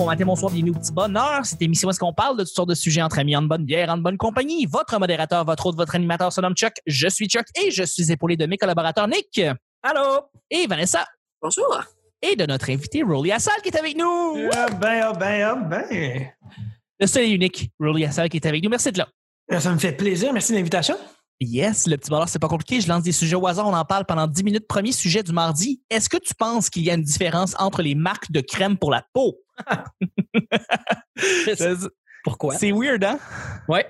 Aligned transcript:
bon 0.00 0.06
matin, 0.06 0.24
bonsoir, 0.24 0.50
bienvenue 0.50 0.70
au 0.70 0.80
petit 0.80 0.92
bonheur. 0.92 1.44
Cette 1.44 1.60
émission 1.60 1.86
où 1.86 1.90
est-ce 1.90 2.00
qu'on 2.00 2.14
parle 2.14 2.38
de 2.38 2.42
toutes 2.42 2.54
sortes 2.54 2.70
de 2.70 2.74
sujets 2.74 3.02
entre 3.02 3.18
amis, 3.18 3.36
en 3.36 3.42
bonne 3.42 3.66
bière, 3.66 3.90
en 3.90 3.98
bonne 3.98 4.16
compagnie? 4.16 4.64
Votre 4.64 4.98
modérateur, 4.98 5.44
votre 5.44 5.66
hôte, 5.66 5.76
votre 5.76 5.94
animateur 5.94 6.32
se 6.32 6.40
nomme 6.40 6.54
Chuck. 6.54 6.72
Je 6.86 7.06
suis 7.06 7.28
Chuck 7.28 7.44
et 7.62 7.70
je 7.70 7.82
suis 7.82 8.10
épaulé 8.10 8.38
de 8.38 8.46
mes 8.46 8.56
collaborateurs 8.56 9.06
Nick. 9.08 9.42
Allô? 9.82 10.22
Et 10.50 10.66
Vanessa. 10.66 11.04
Bonjour. 11.42 11.82
Et 12.22 12.34
de 12.34 12.46
notre 12.46 12.70
invité 12.70 13.02
Rolly 13.02 13.30
Assal 13.30 13.60
qui 13.62 13.68
est 13.68 13.76
avec 13.76 13.94
nous. 13.94 14.48
Ah 14.54 14.68
ben, 14.70 15.02
ah 15.04 15.12
ben, 15.12 15.42
ah 15.42 15.54
ben. 15.54 16.28
Le 16.98 17.06
seul 17.06 17.24
et 17.24 17.30
unique 17.32 17.70
Rolly 17.78 18.06
Assal 18.06 18.30
qui 18.30 18.38
est 18.38 18.46
avec 18.46 18.64
nous. 18.64 18.70
Merci 18.70 18.92
de 18.92 18.98
là. 18.98 19.60
Ça 19.60 19.70
me 19.70 19.78
fait 19.78 19.92
plaisir. 19.92 20.32
Merci 20.32 20.52
de 20.52 20.56
l'invitation. 20.56 20.96
Yes, 21.40 21.86
le 21.86 21.96
petit 21.96 22.10
bonheur, 22.10 22.28
c'est 22.28 22.38
pas 22.38 22.48
compliqué. 22.48 22.80
Je 22.82 22.88
lance 22.88 23.02
des 23.02 23.12
sujets 23.12 23.34
au 23.36 23.46
hasard. 23.46 23.66
On 23.66 23.72
en 23.74 23.84
parle 23.86 24.04
pendant 24.04 24.26
10 24.26 24.44
minutes. 24.44 24.66
Premier 24.68 24.92
sujet 24.92 25.22
du 25.22 25.32
mardi. 25.32 25.80
Est-ce 25.88 26.08
que 26.10 26.18
tu 26.18 26.34
penses 26.34 26.68
qu'il 26.68 26.82
y 26.84 26.90
a 26.90 26.94
une 26.94 27.02
différence 27.02 27.54
entre 27.58 27.80
les 27.82 27.94
marques 27.94 28.30
de 28.30 28.40
crème 28.42 28.76
pour 28.76 28.90
la 28.90 29.04
peau? 29.14 29.38
Pourquoi? 32.24 32.54
C'est 32.56 32.72
weird, 32.72 33.02
hein? 33.04 33.18
Ouais. 33.68 33.86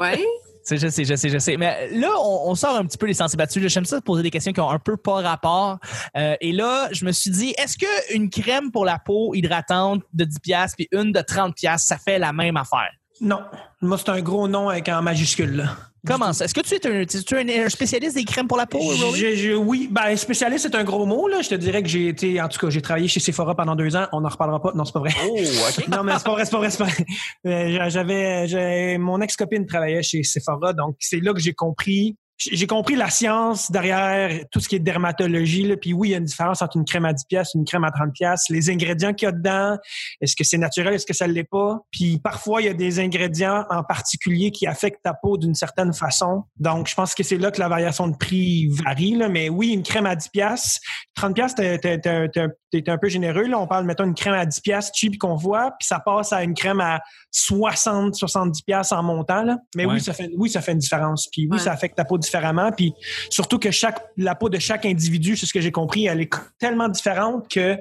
Ouais. 0.00 0.24
C'est- 0.64 0.76
Je 0.76 0.88
sais, 0.88 1.04
je 1.04 1.14
sais, 1.14 1.28
je 1.28 1.38
sais. 1.38 1.56
Mais 1.56 1.88
là, 1.92 2.10
on, 2.20 2.50
on 2.50 2.54
sort 2.54 2.74
un 2.76 2.84
petit 2.84 2.98
peu 2.98 3.06
les 3.06 3.14
sentiers 3.14 3.36
battus. 3.36 3.64
J'aime 3.72 3.84
ça 3.84 4.00
poser 4.00 4.22
des 4.22 4.30
questions 4.30 4.52
qui 4.52 4.60
ont 4.60 4.68
un 4.68 4.78
peu 4.80 4.96
pas 4.96 5.22
rapport. 5.22 5.78
Euh, 6.16 6.34
et 6.40 6.52
là, 6.52 6.88
je 6.92 7.04
me 7.04 7.12
suis 7.12 7.30
dit, 7.30 7.54
est-ce 7.56 7.78
que 7.78 8.14
une 8.14 8.28
crème 8.28 8.70
pour 8.72 8.84
la 8.84 8.98
peau 8.98 9.34
hydratante 9.34 10.02
de 10.12 10.24
10 10.24 10.40
pièces 10.40 10.74
puis 10.76 10.88
une 10.92 11.12
de 11.12 11.20
30 11.20 11.54
pièces, 11.54 11.84
ça 11.84 11.96
fait 11.96 12.18
la 12.18 12.32
même 12.32 12.56
affaire? 12.56 12.90
Non. 13.20 13.40
Moi, 13.80 13.96
c'est 13.98 14.10
un 14.10 14.20
gros 14.20 14.46
nom 14.48 14.68
avec 14.68 14.88
un 14.88 15.00
majuscule. 15.00 15.56
Là. 15.56 15.76
Comment 16.08 16.32
ça? 16.32 16.44
Est-ce 16.46 16.54
que 16.54 16.60
tu 16.62 16.74
es 16.74 16.86
un, 16.86 17.04
tu 17.04 17.34
es 17.36 17.64
un- 17.64 17.68
spécialiste 17.68 18.16
des 18.16 18.24
crèmes 18.24 18.48
pour 18.48 18.56
la 18.56 18.66
peau? 18.66 18.80
Je- 19.14 19.36
je- 19.36 19.52
oui, 19.54 19.88
ben, 19.90 20.16
spécialiste, 20.16 20.66
c'est 20.70 20.74
un 20.76 20.84
gros 20.84 21.06
mot. 21.06 21.28
Là. 21.28 21.42
Je 21.42 21.50
te 21.50 21.54
dirais 21.54 21.82
que 21.82 21.88
j'ai 21.88 22.08
été, 22.08 22.40
en 22.40 22.48
tout 22.48 22.58
cas, 22.58 22.70
j'ai 22.70 22.80
travaillé 22.82 23.06
chez 23.08 23.20
Sephora 23.20 23.54
pendant 23.54 23.76
deux 23.76 23.94
ans. 23.94 24.06
On 24.12 24.20
n'en 24.22 24.28
reparlera 24.28 24.60
pas. 24.62 24.72
Non, 24.74 24.84
c'est 24.84 24.92
pas 24.92 25.00
vrai. 25.00 25.10
Oh, 25.28 25.36
OK. 25.38 25.88
Non, 25.88 26.02
mais 26.02 26.12
c'est 26.16 26.24
pas 26.24 26.32
vrai, 26.32 26.44
c'est 26.44 26.50
pas 26.50 26.58
vrai, 26.58 26.70
c'est 26.70 26.78
pas 26.78 26.84
vrai. 26.84 27.04
Euh, 27.46 27.90
J'avais, 27.90 28.48
j'ai- 28.48 28.98
mon 28.98 29.20
ex-copine 29.20 29.66
travaillait 29.66 30.02
chez 30.02 30.22
Sephora, 30.22 30.72
donc 30.72 30.96
c'est 31.00 31.20
là 31.20 31.32
que 31.32 31.40
j'ai 31.40 31.52
compris. 31.54 32.16
J'ai 32.38 32.68
compris 32.68 32.94
la 32.94 33.10
science 33.10 33.68
derrière 33.70 34.30
tout 34.52 34.60
ce 34.60 34.68
qui 34.68 34.76
est 34.76 34.80
dermatologie. 34.80 35.64
Là. 35.64 35.76
Puis 35.76 35.92
oui, 35.92 36.08
il 36.08 36.10
y 36.12 36.14
a 36.14 36.18
une 36.18 36.24
différence 36.24 36.62
entre 36.62 36.76
une 36.76 36.84
crème 36.84 37.04
à 37.04 37.12
10 37.12 37.24
pièces 37.24 37.50
et 37.54 37.58
une 37.58 37.64
crème 37.64 37.82
à 37.82 37.90
30 37.90 38.12
pièces. 38.12 38.44
Les 38.48 38.70
ingrédients 38.70 39.12
qu'il 39.12 39.26
y 39.26 39.28
a 39.28 39.32
dedans, 39.32 39.76
est-ce 40.20 40.36
que 40.36 40.44
c'est 40.44 40.56
naturel, 40.58 40.94
est-ce 40.94 41.04
que 41.06 41.14
ça 41.14 41.26
l'est 41.26 41.42
pas? 41.42 41.80
Puis 41.90 42.18
parfois, 42.22 42.62
il 42.62 42.66
y 42.66 42.68
a 42.68 42.74
des 42.74 43.00
ingrédients 43.00 43.64
en 43.70 43.82
particulier 43.82 44.52
qui 44.52 44.68
affectent 44.68 45.02
ta 45.02 45.14
peau 45.14 45.36
d'une 45.36 45.56
certaine 45.56 45.92
façon. 45.92 46.44
Donc, 46.58 46.88
je 46.88 46.94
pense 46.94 47.14
que 47.14 47.24
c'est 47.24 47.38
là 47.38 47.50
que 47.50 47.58
la 47.58 47.68
variation 47.68 48.06
de 48.06 48.16
prix 48.16 48.68
varie. 48.68 49.16
Là. 49.16 49.28
Mais 49.28 49.48
oui, 49.48 49.70
une 49.70 49.82
crème 49.82 50.06
à 50.06 50.14
10 50.14 50.28
pièces, 50.28 50.78
30 51.16 51.34
pièces, 51.34 51.54
t'es, 51.56 52.84
un 52.86 52.98
peu 52.98 53.08
généreux. 53.08 53.46
Là. 53.48 53.58
On 53.58 53.66
parle, 53.66 53.84
mettons, 53.84 54.04
une 54.04 54.14
crème 54.14 54.34
à 54.34 54.46
10 54.46 54.60
pièces 54.60 54.90
cheap 54.94 55.18
qu'on 55.18 55.34
voit, 55.34 55.72
puis 55.78 55.86
ça 55.88 55.98
passe 55.98 56.32
à 56.32 56.44
une 56.44 56.54
crème 56.54 56.80
à 56.80 57.00
60, 57.32 58.14
70 58.14 58.62
pièces 58.62 58.92
en 58.92 59.02
montant. 59.02 59.42
Là. 59.42 59.58
Mais 59.74 59.86
Ouais. 59.86 59.94
oui, 59.94 60.00
ça 60.00 60.12
fait, 60.12 60.30
oui, 60.36 60.48
ça 60.50 60.60
fait 60.60 60.72
une 60.72 60.78
différence. 60.78 61.26
Puis 61.32 61.42
oui, 61.50 61.56
Ouais. 61.56 61.58
ça 61.58 61.72
affecte 61.72 61.96
ta 61.96 62.04
peau 62.04 62.18
différemment. 62.28 62.70
Puis 62.72 62.92
surtout 63.30 63.58
que 63.58 63.70
chaque, 63.70 64.04
la 64.16 64.34
peau 64.34 64.48
de 64.48 64.58
chaque 64.58 64.84
individu, 64.84 65.36
c'est 65.36 65.46
ce 65.46 65.52
que 65.52 65.60
j'ai 65.60 65.72
compris, 65.72 66.06
elle 66.06 66.20
est 66.20 66.32
tellement 66.58 66.88
différente 66.88 67.48
que 67.48 67.78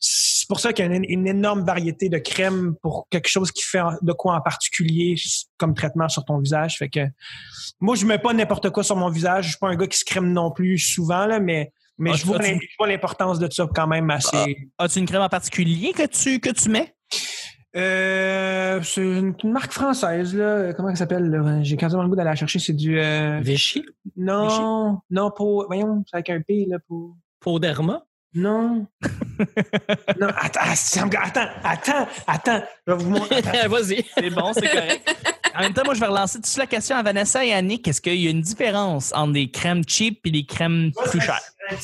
c'est 0.00 0.46
pour 0.48 0.60
ça 0.60 0.72
qu'il 0.72 0.84
y 0.84 0.88
a 0.88 0.94
une, 0.94 1.04
une 1.08 1.26
énorme 1.26 1.64
variété 1.64 2.08
de 2.08 2.18
crèmes 2.18 2.74
pour 2.82 3.06
quelque 3.10 3.28
chose 3.28 3.50
qui 3.50 3.62
fait 3.62 3.80
de 4.02 4.12
quoi 4.12 4.34
en 4.36 4.40
particulier 4.40 5.16
comme 5.56 5.74
traitement 5.74 6.08
sur 6.08 6.24
ton 6.24 6.38
visage. 6.38 6.76
Fait 6.78 6.88
que 6.88 7.00
moi, 7.80 7.96
je 7.96 8.06
mets 8.06 8.18
pas 8.18 8.32
n'importe 8.32 8.70
quoi 8.70 8.82
sur 8.84 8.96
mon 8.96 9.10
visage. 9.10 9.44
Je 9.44 9.50
suis 9.50 9.58
pas 9.58 9.68
un 9.68 9.76
gars 9.76 9.86
qui 9.86 9.98
se 9.98 10.04
crème 10.04 10.32
non 10.32 10.50
plus 10.50 10.78
souvent, 10.78 11.26
là, 11.26 11.40
mais, 11.40 11.72
mais 11.98 12.10
Ah, 12.12 12.16
je 12.16 12.26
vois 12.26 12.86
l'importance 12.86 13.38
de 13.38 13.48
ça 13.50 13.66
quand 13.74 13.86
même 13.86 14.10
assez. 14.10 14.70
As-tu 14.78 14.98
une 14.98 15.06
crème 15.06 15.22
en 15.22 15.28
particulier 15.28 15.92
que 15.92 16.06
tu, 16.06 16.40
que 16.40 16.50
tu 16.50 16.68
mets? 16.68 16.95
Euh, 17.76 18.80
c'est 18.82 19.02
une, 19.02 19.34
une 19.42 19.52
marque 19.52 19.72
française, 19.72 20.34
là. 20.34 20.72
Comment 20.72 20.88
elle 20.88 20.96
s'appelle? 20.96 21.28
là? 21.30 21.62
J'ai 21.62 21.76
quasiment 21.76 22.02
le 22.02 22.08
goût 22.08 22.16
d'aller 22.16 22.30
la 22.30 22.34
chercher. 22.36 22.58
C'est 22.58 22.72
du. 22.72 22.98
euh, 22.98 23.40
Vichy? 23.42 23.84
non, 24.16 25.00
non, 25.10 25.30
pour. 25.30 25.66
Voyons, 25.66 26.02
c'est 26.08 26.16
avec 26.16 26.30
un 26.30 26.40
P, 26.40 26.66
là, 26.68 26.78
pour. 26.86 27.16
Poderma? 27.40 28.02
Non. 28.34 28.86
non, 30.20 30.28
attends, 30.36 30.60
attends, 30.60 31.40
attends, 31.64 32.06
attends. 32.26 32.62
Je 32.86 32.92
vais 32.92 32.98
vous 32.98 33.10
montrer. 33.10 33.36
attends. 33.38 33.68
Vas-y. 33.68 34.04
C'est 34.16 34.30
bon, 34.30 34.52
c'est 34.52 34.68
correct. 34.68 35.16
En 35.56 35.60
même 35.62 35.72
temps, 35.72 35.82
moi, 35.84 35.94
je 35.94 36.00
vais 36.00 36.06
relancer 36.06 36.38
tout 36.38 36.42
de 36.42 36.46
suite 36.46 36.58
la 36.58 36.66
question 36.66 36.96
à 36.96 37.02
Vanessa 37.02 37.44
et 37.44 37.52
à 37.52 37.62
Nick. 37.62 37.86
Est-ce 37.88 38.00
qu'il 38.00 38.16
y 38.20 38.26
a 38.26 38.30
une 38.30 38.40
différence 38.42 39.12
entre 39.14 39.32
des 39.32 39.50
crèmes 39.50 39.82
cheap 39.86 40.20
et 40.26 40.30
des 40.30 40.44
crèmes 40.44 40.90
plus 41.10 41.20
chères? 41.20 41.40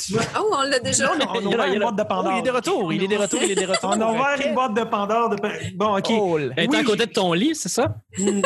Tu 0.06 0.12
vois, 0.12 0.22
Oh, 0.38 0.54
on 0.58 0.62
l'a 0.62 0.78
déjà. 0.78 1.10
on 1.10 1.14
a 1.14 1.16
Il 1.40 1.50
y 1.50 1.54
a- 1.60 1.66
une 1.74 1.80
boîte 1.80 1.96
de 1.96 2.04
Oh, 2.08 2.30
il 2.32 2.38
est 2.38 2.42
de 2.42 2.50
retour, 2.50 2.92
il 2.92 3.02
est 3.02 3.08
de 3.08 3.16
retour, 3.16 3.40
il 3.42 3.50
est 3.50 3.54
de 3.66 3.66
retour. 3.66 3.90
On 3.96 4.00
a 4.00 4.06
ouvert 4.12 4.46
une 4.46 4.54
boîte 4.54 4.74
de 4.74 4.84
Pandore. 4.84 5.30
De... 5.30 5.36
Bon, 5.74 5.96
OK. 5.96 6.04
Cool. 6.04 6.52
Elle 6.56 6.64
est 6.64 6.68
Oui, 6.68 6.76
à 6.76 6.84
côté 6.84 7.06
de 7.06 7.12
ton 7.12 7.32
lit, 7.32 7.54
c'est 7.54 7.68
ça? 7.68 7.94
Mm. 8.18 8.42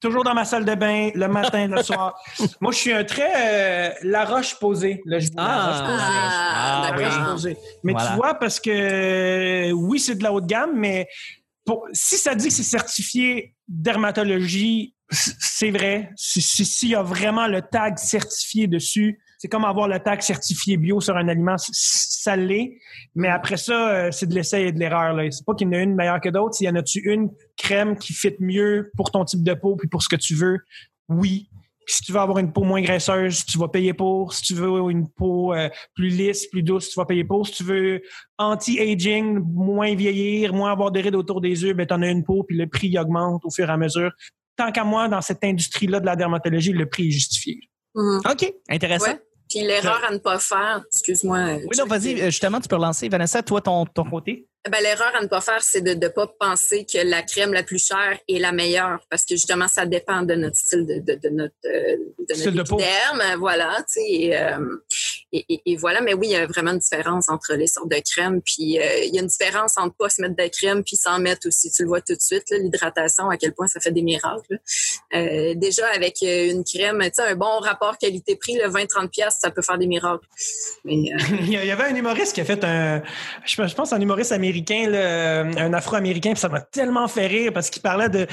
Toujours 0.00 0.24
dans 0.24 0.32
ma 0.32 0.44
salle 0.46 0.64
de 0.64 0.74
bain, 0.74 1.10
le 1.14 1.28
matin, 1.28 1.66
le 1.66 1.82
soir. 1.82 2.14
Moi, 2.60 2.72
je 2.72 2.78
suis 2.78 2.92
un 2.92 3.04
très 3.04 3.32
euh, 3.36 3.90
La 4.02 4.24
Roche 4.24 4.58
posée. 4.58 5.02
Là, 5.04 5.18
je 5.18 5.28
dis 5.28 5.36
La 5.36 5.44
Ah. 5.44 5.66
Roche 5.70 5.80
posée. 5.90 6.02
Ah, 6.02 6.52
Ah, 6.54 6.80
La 6.82 6.96
Roche 6.96 7.16
d'accord. 7.18 7.32
posée. 7.32 7.56
Mais 7.84 7.92
Voilà. 7.92 8.08
tu 8.10 8.16
vois, 8.16 8.34
parce 8.34 8.60
que 8.60 8.70
euh, 8.70 9.72
oui, 9.72 9.98
c'est 9.98 10.14
de 10.14 10.22
la 10.22 10.32
haute 10.32 10.46
gamme, 10.46 10.72
mais 10.74 11.06
pour, 11.66 11.86
si 11.92 12.16
ça 12.16 12.34
dit 12.34 12.48
que 12.48 12.54
c'est 12.54 12.62
certifié 12.62 13.54
dermatologie, 13.70 14.94
c'est 15.10 15.70
vrai. 15.70 16.10
Si- 16.16 16.42
si- 16.42 16.64
S'il 16.64 16.88
y 16.90 16.94
a 16.94 17.02
vraiment 17.02 17.46
le 17.46 17.62
tag 17.62 17.98
certifié 17.98 18.66
dessus, 18.66 19.20
c'est 19.38 19.48
comme 19.48 19.64
avoir 19.64 19.88
le 19.88 19.98
tag 19.98 20.20
certifié 20.20 20.76
bio 20.76 21.00
sur 21.00 21.16
un 21.16 21.26
aliment, 21.28 21.56
ça 21.56 22.36
l'est. 22.36 22.78
Mais 23.14 23.28
après 23.28 23.56
ça, 23.56 23.88
euh, 23.90 24.10
c'est 24.10 24.26
de 24.26 24.34
l'essai 24.34 24.62
et 24.66 24.72
de 24.72 24.78
l'erreur. 24.78 25.18
C'est 25.32 25.44
pas 25.46 25.54
qu'il 25.54 25.66
y 25.66 25.70
en 25.70 25.72
a 25.72 25.78
une 25.82 25.94
meilleure 25.94 26.20
que 26.20 26.28
d'autres. 26.28 26.54
S'il 26.54 26.66
y 26.66 26.70
en 26.70 26.74
a-tu 26.76 27.00
une 27.00 27.30
crème 27.56 27.96
qui 27.96 28.12
fit 28.12 28.34
mieux 28.40 28.90
pour 28.96 29.10
ton 29.10 29.24
type 29.24 29.42
de 29.42 29.54
peau 29.54 29.76
puis 29.76 29.88
pour 29.88 30.02
ce 30.02 30.08
que 30.08 30.16
tu 30.16 30.34
veux, 30.34 30.58
oui. 31.08 31.49
Si 31.90 32.02
tu 32.02 32.12
veux 32.12 32.20
avoir 32.20 32.38
une 32.38 32.52
peau 32.52 32.62
moins 32.62 32.80
graisseuse, 32.80 33.44
tu 33.44 33.58
vas 33.58 33.68
payer 33.68 33.92
pour. 33.92 34.32
Si 34.32 34.42
tu 34.42 34.54
veux 34.54 34.90
une 34.90 35.08
peau 35.08 35.52
euh, 35.52 35.68
plus 35.94 36.08
lisse, 36.08 36.46
plus 36.46 36.62
douce, 36.62 36.90
tu 36.90 36.98
vas 36.98 37.04
payer 37.04 37.24
pour. 37.24 37.46
Si 37.46 37.54
tu 37.54 37.64
veux 37.64 38.00
anti-aging, 38.38 39.40
moins 39.40 39.94
vieillir, 39.96 40.54
moins 40.54 40.70
avoir 40.70 40.92
de 40.92 41.00
rides 41.00 41.16
autour 41.16 41.40
des 41.40 41.64
yeux, 41.64 41.74
ben 41.74 41.86
t'en 41.86 42.00
as 42.02 42.08
une 42.08 42.24
peau, 42.24 42.44
puis 42.44 42.56
le 42.56 42.68
prix 42.68 42.96
augmente 42.96 43.44
au 43.44 43.50
fur 43.50 43.68
et 43.68 43.72
à 43.72 43.76
mesure. 43.76 44.12
Tant 44.56 44.70
qu'à 44.70 44.84
moi, 44.84 45.08
dans 45.08 45.20
cette 45.20 45.42
industrie-là 45.42 45.98
de 45.98 46.06
la 46.06 46.14
dermatologie, 46.14 46.72
le 46.72 46.88
prix 46.88 47.08
est 47.08 47.12
justifié. 47.12 47.58
Mhm. 47.96 48.20
OK, 48.30 48.54
intéressant. 48.68 49.10
Ouais. 49.10 49.20
Puis 49.50 49.60
l'erreur 49.62 50.00
à 50.08 50.12
ne 50.12 50.18
pas 50.18 50.38
faire, 50.38 50.82
excuse-moi. 50.86 51.56
Oui, 51.64 51.76
non, 51.76 51.84
vas-y, 51.86 52.16
justement, 52.26 52.60
tu 52.60 52.68
peux 52.68 52.76
relancer. 52.76 53.08
Vanessa, 53.08 53.42
toi, 53.42 53.60
ton, 53.60 53.84
ton 53.84 54.04
côté? 54.04 54.46
Ben, 54.70 54.82
l'erreur 54.82 55.10
à 55.16 55.22
ne 55.22 55.26
pas 55.26 55.40
faire, 55.40 55.62
c'est 55.62 55.80
de 55.80 55.94
ne 55.94 56.08
pas 56.08 56.26
penser 56.38 56.84
que 56.84 56.98
la 56.98 57.22
crème 57.22 57.52
la 57.52 57.62
plus 57.62 57.84
chère 57.84 58.18
est 58.28 58.38
la 58.38 58.52
meilleure, 58.52 59.00
parce 59.08 59.24
que 59.24 59.34
justement, 59.34 59.68
ça 59.68 59.86
dépend 59.86 60.22
de 60.22 60.34
notre 60.34 60.56
style 60.56 60.86
de, 60.86 60.98
de, 60.98 61.18
de 61.18 61.28
notre, 61.30 61.54
euh, 61.64 61.96
de 62.28 62.34
Style 62.34 62.52
de 62.52 62.56
notre 62.58 62.70
peau. 62.70 62.78
épiderme, 62.78 63.38
voilà, 63.38 63.78
tu 63.78 63.84
sais, 64.00 64.10
et, 64.10 64.38
euh, 64.38 64.58
et, 65.32 65.76
voilà. 65.76 66.00
Mais 66.00 66.14
oui, 66.14 66.28
il 66.28 66.32
y 66.32 66.36
a 66.36 66.46
vraiment 66.46 66.72
une 66.72 66.78
différence 66.78 67.28
entre 67.28 67.54
les 67.54 67.68
sortes 67.68 67.88
de 67.88 68.00
crèmes, 68.04 68.40
puis 68.42 68.78
euh, 68.78 69.04
il 69.04 69.14
y 69.14 69.18
a 69.18 69.22
une 69.22 69.28
différence 69.28 69.74
entre 69.76 69.94
pas 69.94 70.08
se 70.08 70.20
mettre 70.20 70.34
de 70.34 70.48
crème 70.48 70.82
puis 70.82 70.96
s'en 70.96 71.20
mettre 71.20 71.46
aussi. 71.46 71.70
Tu 71.70 71.82
le 71.82 71.88
vois 71.88 72.00
tout 72.00 72.14
de 72.14 72.20
suite, 72.20 72.44
l'hydratation, 72.50 73.28
à 73.30 73.36
quel 73.36 73.52
point 73.54 73.68
ça 73.68 73.80
fait 73.80 73.92
des 73.92 74.02
miracles. 74.02 74.58
Euh, 75.14 75.54
déjà, 75.54 75.86
avec 75.94 76.16
euh, 76.22 76.50
une 76.50 76.64
crème, 76.64 77.00
tu 77.02 77.10
sais, 77.14 77.22
un 77.22 77.36
bon 77.36 77.58
rapport 77.60 77.96
qualité-prix, 77.98 78.56
le 78.56 78.70
20-30 78.70 79.08
pièces, 79.08 79.36
ça 79.40 79.50
peut 79.50 79.62
faire 79.62 79.78
des 79.78 79.86
miracles. 79.86 80.26
Il 80.84 81.48
y 81.48 81.70
avait 81.70 81.84
un 81.84 81.94
humoriste 81.94 82.34
qui 82.34 82.40
a 82.40 82.44
fait 82.44 82.64
un, 82.64 83.02
je 83.44 83.74
pense 83.74 83.92
un 83.92 84.00
humoriste 84.00 84.32
américain, 84.32 84.92
un 84.92 85.72
afro-américain, 85.72 86.32
puis 86.32 86.40
ça 86.40 86.48
m'a 86.48 86.60
tellement 86.60 87.06
fait 87.06 87.26
rire 87.26 87.52
parce 87.52 87.70
qu'il 87.70 87.82
parlait 87.82 88.08
de 88.08 88.26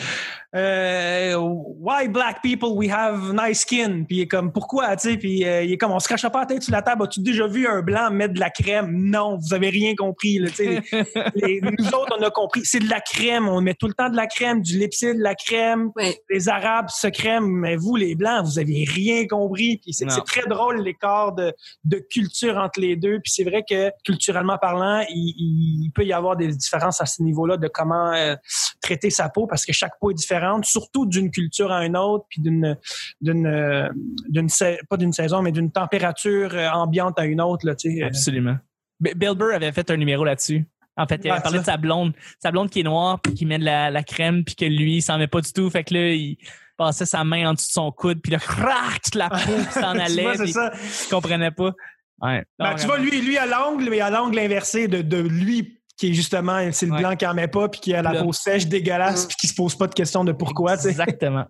Why 0.54 2.08
black 2.08 2.42
people 2.42 2.70
we 2.74 2.90
have 2.90 3.34
nice 3.34 3.60
skin, 3.60 4.04
puis 4.08 4.18
il 4.18 4.22
est 4.22 4.28
comme 4.28 4.52
pourquoi, 4.52 4.96
tu 4.96 5.10
sais, 5.10 5.18
puis 5.18 5.42
il 5.42 5.72
est 5.72 5.78
comme 5.78 5.92
on 5.92 6.00
se 6.00 6.08
crache 6.08 6.28
pas 6.28 6.40
la 6.40 6.46
tête 6.48 6.64
sur 6.64 6.74
la 6.74 6.82
table. 6.88 7.04
As-tu 7.04 7.22
déjà 7.22 7.48
vu 7.48 7.68
un 7.68 7.82
blanc 7.82 8.10
mettre 8.12 8.34
de 8.34 8.40
la 8.40 8.50
crème? 8.50 8.92
Non, 8.92 9.38
vous 9.38 9.54
avez 9.54 9.70
rien 9.70 9.96
compris, 9.96 10.40
là. 10.40 10.50
Les- 11.36 11.62
nous 11.62 11.88
autres, 11.88 12.16
on 12.20 12.24
a 12.24 12.30
compris, 12.30 12.62
c'est 12.64 12.80
de 12.80 12.90
la 12.90 13.02
crème, 13.02 13.48
on 13.48 13.62
met 13.62 13.74
tout 13.74 13.88
le 13.88 13.94
temps 13.94 14.10
de 14.10 14.16
la 14.16 14.28
crème, 14.28 14.62
du 14.62 14.78
lipsil, 14.78 15.18
de 15.18 15.24
la 15.24 15.36
crème. 15.36 15.92
Les 16.30 16.50
Arabes 16.50 16.90
se 16.90 17.08
crèment, 17.08 17.48
mais 17.48 17.76
vous, 17.76 17.96
les 17.96 18.16
Blancs, 18.16 18.46
vous 18.46 18.60
avez 18.60 18.86
rien 18.88 19.26
compris. 19.28 19.78
Puis 19.78 19.94
c'est 19.94 20.06
très 20.26 20.48
drôle 20.48 20.82
l'écart 20.82 21.34
de, 21.34 21.54
de 21.84 21.98
culture 21.98 22.58
entre 22.58 22.80
les 22.80 22.96
deux. 22.96 23.20
Puis 23.24 23.32
c'est 23.34 23.44
vrai 23.44 23.64
que 23.68 23.92
culturellement 24.04 24.58
parlant, 24.58 25.04
il, 25.10 25.84
il 25.84 25.92
peut 25.92 26.06
y 26.06 26.14
avoir 26.14 26.36
des 26.36 26.48
différences 26.48 27.02
à 27.02 27.06
ce 27.06 27.22
niveau-là 27.22 27.58
de 27.58 27.68
comment 27.68 28.14
euh, 28.14 28.36
traiter 28.82 29.10
sa 29.10 29.30
peau 29.30 29.48
parce 29.48 29.66
que 29.66 29.74
chaque 29.74 30.00
peau 30.00 30.12
est 30.12 30.16
différente, 30.16 30.66
surtout 30.66 31.06
d'une 31.06 31.32
culture 31.32 31.72
à 31.72 31.86
une 31.86 31.98
autre, 31.98 32.26
puis 32.30 32.42
d'une 32.42 32.78
d'une 33.22 33.48
euh, 33.48 33.90
d'une 34.30 34.48
pas 34.90 34.98
d'une 34.98 35.14
saison, 35.14 35.42
mais 35.42 35.52
d'une 35.52 35.72
température 35.72 36.52
euh, 36.54 36.70
ambiante 36.78 37.20
à 37.20 37.26
une 37.26 37.42
autre. 37.42 37.66
Là. 37.66 37.74
Euh, 37.86 38.06
Absolument. 38.08 38.58
B- 39.04 39.14
Bill 39.16 39.34
Burr 39.36 39.54
avait 39.56 39.72
fait 39.72 39.90
un 39.92 39.98
numéro 39.98 40.24
là-dessus. 40.24 40.66
En 40.96 41.06
fait, 41.06 41.22
il 41.24 41.30
avait 41.30 41.40
Ah, 41.40 41.42
parlé 41.42 41.58
ça. 41.58 41.62
de 41.62 41.66
sa 41.68 41.78
blonde. 41.78 42.14
Sa 42.42 42.52
blonde 42.52 42.70
qui 42.70 42.80
est 42.80 42.84
noire, 42.84 43.20
puis 43.22 43.34
qui 43.34 43.46
met 43.46 43.60
de 43.60 43.66
la, 43.66 43.92
la 43.92 44.04
crème, 44.04 44.44
puis 44.44 44.56
que 44.56 44.66
lui, 44.66 44.98
il 44.98 45.02
s'en 45.02 45.18
met 45.20 45.28
pas 45.28 45.42
du 45.42 45.52
tout. 45.54 45.70
Fait 45.70 45.84
que 45.84 45.94
là, 45.94 46.10
il 46.10 46.38
passait 46.76 47.06
sa 47.06 47.24
main 47.24 47.50
en 47.50 47.54
dessous 47.54 47.68
de 47.68 47.72
son 47.72 47.92
coude, 47.92 48.20
puis 48.22 48.32
là, 48.32 48.40
crac, 48.40 49.02
la 49.16 49.30
peau 49.30 49.38
s'en 49.72 49.94
tu 49.94 50.00
allait. 50.00 50.24
vois, 50.24 50.34
puis 50.34 50.52
ça. 50.54 50.72
il 50.74 51.10
comprenait 51.10 51.52
pas. 51.52 51.74
Ouais. 52.22 52.44
Ben, 52.58 52.72
Non, 52.72 52.76
tu 52.76 52.86
vois, 52.88 52.98
lui, 52.98 53.22
lui 53.22 53.38
à 53.38 53.46
l'angle, 53.46 53.88
mais 53.92 54.00
à 54.00 54.10
l'angle 54.10 54.40
inversé 54.40 54.88
de, 54.88 55.02
de 55.04 55.18
lui 55.18 55.76
qui 55.98 56.10
est 56.10 56.14
justement, 56.14 56.60
c'est 56.72 56.86
le 56.88 56.92
Ouais. 56.94 57.00
blanc 57.00 57.16
qui 57.16 57.26
en 57.28 57.34
met 57.36 57.48
pas, 57.48 57.70
puis 57.70 57.80
qui 57.80 57.94
a 57.94 58.02
la 58.04 58.22
peau 58.24 58.32
sèche, 58.34 58.68
dégueulasse, 58.68 59.26
puis 59.26 59.36
qui 59.40 59.48
se 59.48 59.54
pose 59.56 59.76
pas 59.76 59.88
de 59.88 59.94
questions 59.96 60.24
de 60.24 60.32
pourquoi, 60.32 60.78
tu 60.78 60.84
sais. 60.84 60.90
Exactement. 60.90 61.46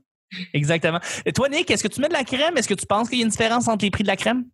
Exactement. 0.53 1.00
Et 1.25 1.31
toi, 1.33 1.47
Nick, 1.50 1.69
est-ce 1.71 1.83
que 1.83 1.88
tu 1.88 2.01
mets 2.01 2.07
de 2.09 2.13
la 2.13 2.23
crème? 2.23 2.57
Est-ce 2.57 2.68
que 2.68 2.73
tu 2.73 2.85
penses 2.85 3.09
qu'il 3.09 3.19
y 3.19 3.21
a 3.21 3.25
une 3.25 3.30
différence 3.31 3.68
entre 3.68 3.83
les 3.85 3.91
prix 3.91 4.03
de 4.03 4.07
la 4.07 4.15
crème? 4.18 4.45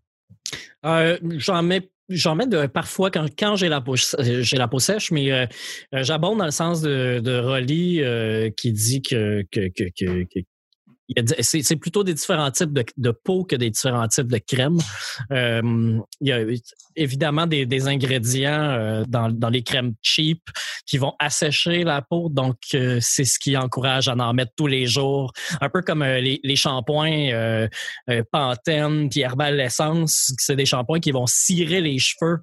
Euh, 0.86 1.18
j'en 1.38 1.64
mets 1.64 2.48
de, 2.48 2.66
parfois 2.68 3.12
quand, 3.12 3.28
quand 3.38 3.56
j'ai 3.56 3.70
la 3.70 3.82
peau 3.82 3.96
j'ai 3.96 4.58
la 4.58 4.68
peau 4.68 4.80
sèche, 4.80 5.12
mais 5.12 5.32
euh, 5.32 5.46
euh, 5.94 6.04
j'abonde 6.04 6.40
dans 6.40 6.46
le 6.46 6.52
sens 6.52 6.82
de, 6.82 7.20
de 7.20 7.40
Rolly 7.40 8.02
euh, 8.02 8.50
qui 8.50 8.72
dit 8.74 9.02
que, 9.02 9.44
c'est 11.42 11.76
plutôt 11.76 12.04
des 12.04 12.14
différents 12.14 12.52
types 12.52 12.72
de, 12.72 12.86
de 12.98 13.12
peau 13.12 13.44
que 13.44 13.56
des 13.56 13.70
différents 13.70 14.08
types 14.08 14.32
de 14.32 14.38
crème. 14.38 14.80
Euh, 15.32 16.00
il 16.22 16.28
y 16.28 16.32
a 16.32 16.40
évidemment 16.96 17.46
des, 17.46 17.66
des 17.66 17.88
ingrédients 17.88 18.70
euh, 18.72 19.04
dans, 19.08 19.30
dans 19.30 19.50
les 19.50 19.64
crèmes 19.64 19.94
cheap 20.02 20.42
qui 20.86 20.98
vont 20.98 21.14
assécher 21.20 21.84
la 21.84 22.02
peau, 22.02 22.30
donc 22.30 22.58
euh, 22.74 23.00
c'est 23.02 23.26
ce 23.26 23.40
qui 23.40 23.58
encourage 23.58 24.08
à 24.08 24.16
en 24.16 24.34
mettre 24.34 24.54
tous 24.56 24.68
les 24.68 24.86
jours. 24.86 25.34
Un 25.62 25.70
peu 25.70 25.82
comme 25.82 26.04
euh, 26.04 26.20
les, 26.20 26.40
les 26.44 26.56
shampoings 26.56 27.32
euh, 27.32 27.68
euh, 28.10 28.24
Pantene 28.32 29.10
puis 29.10 29.22
Herbal 29.22 29.60
Essence, 29.60 30.34
c'est 30.38 30.56
des 30.56 30.66
shampoings 30.66 31.00
qui 31.00 31.12
vont 31.12 31.28
cirer 31.28 31.82
les 31.82 32.00
cheveux. 32.00 32.40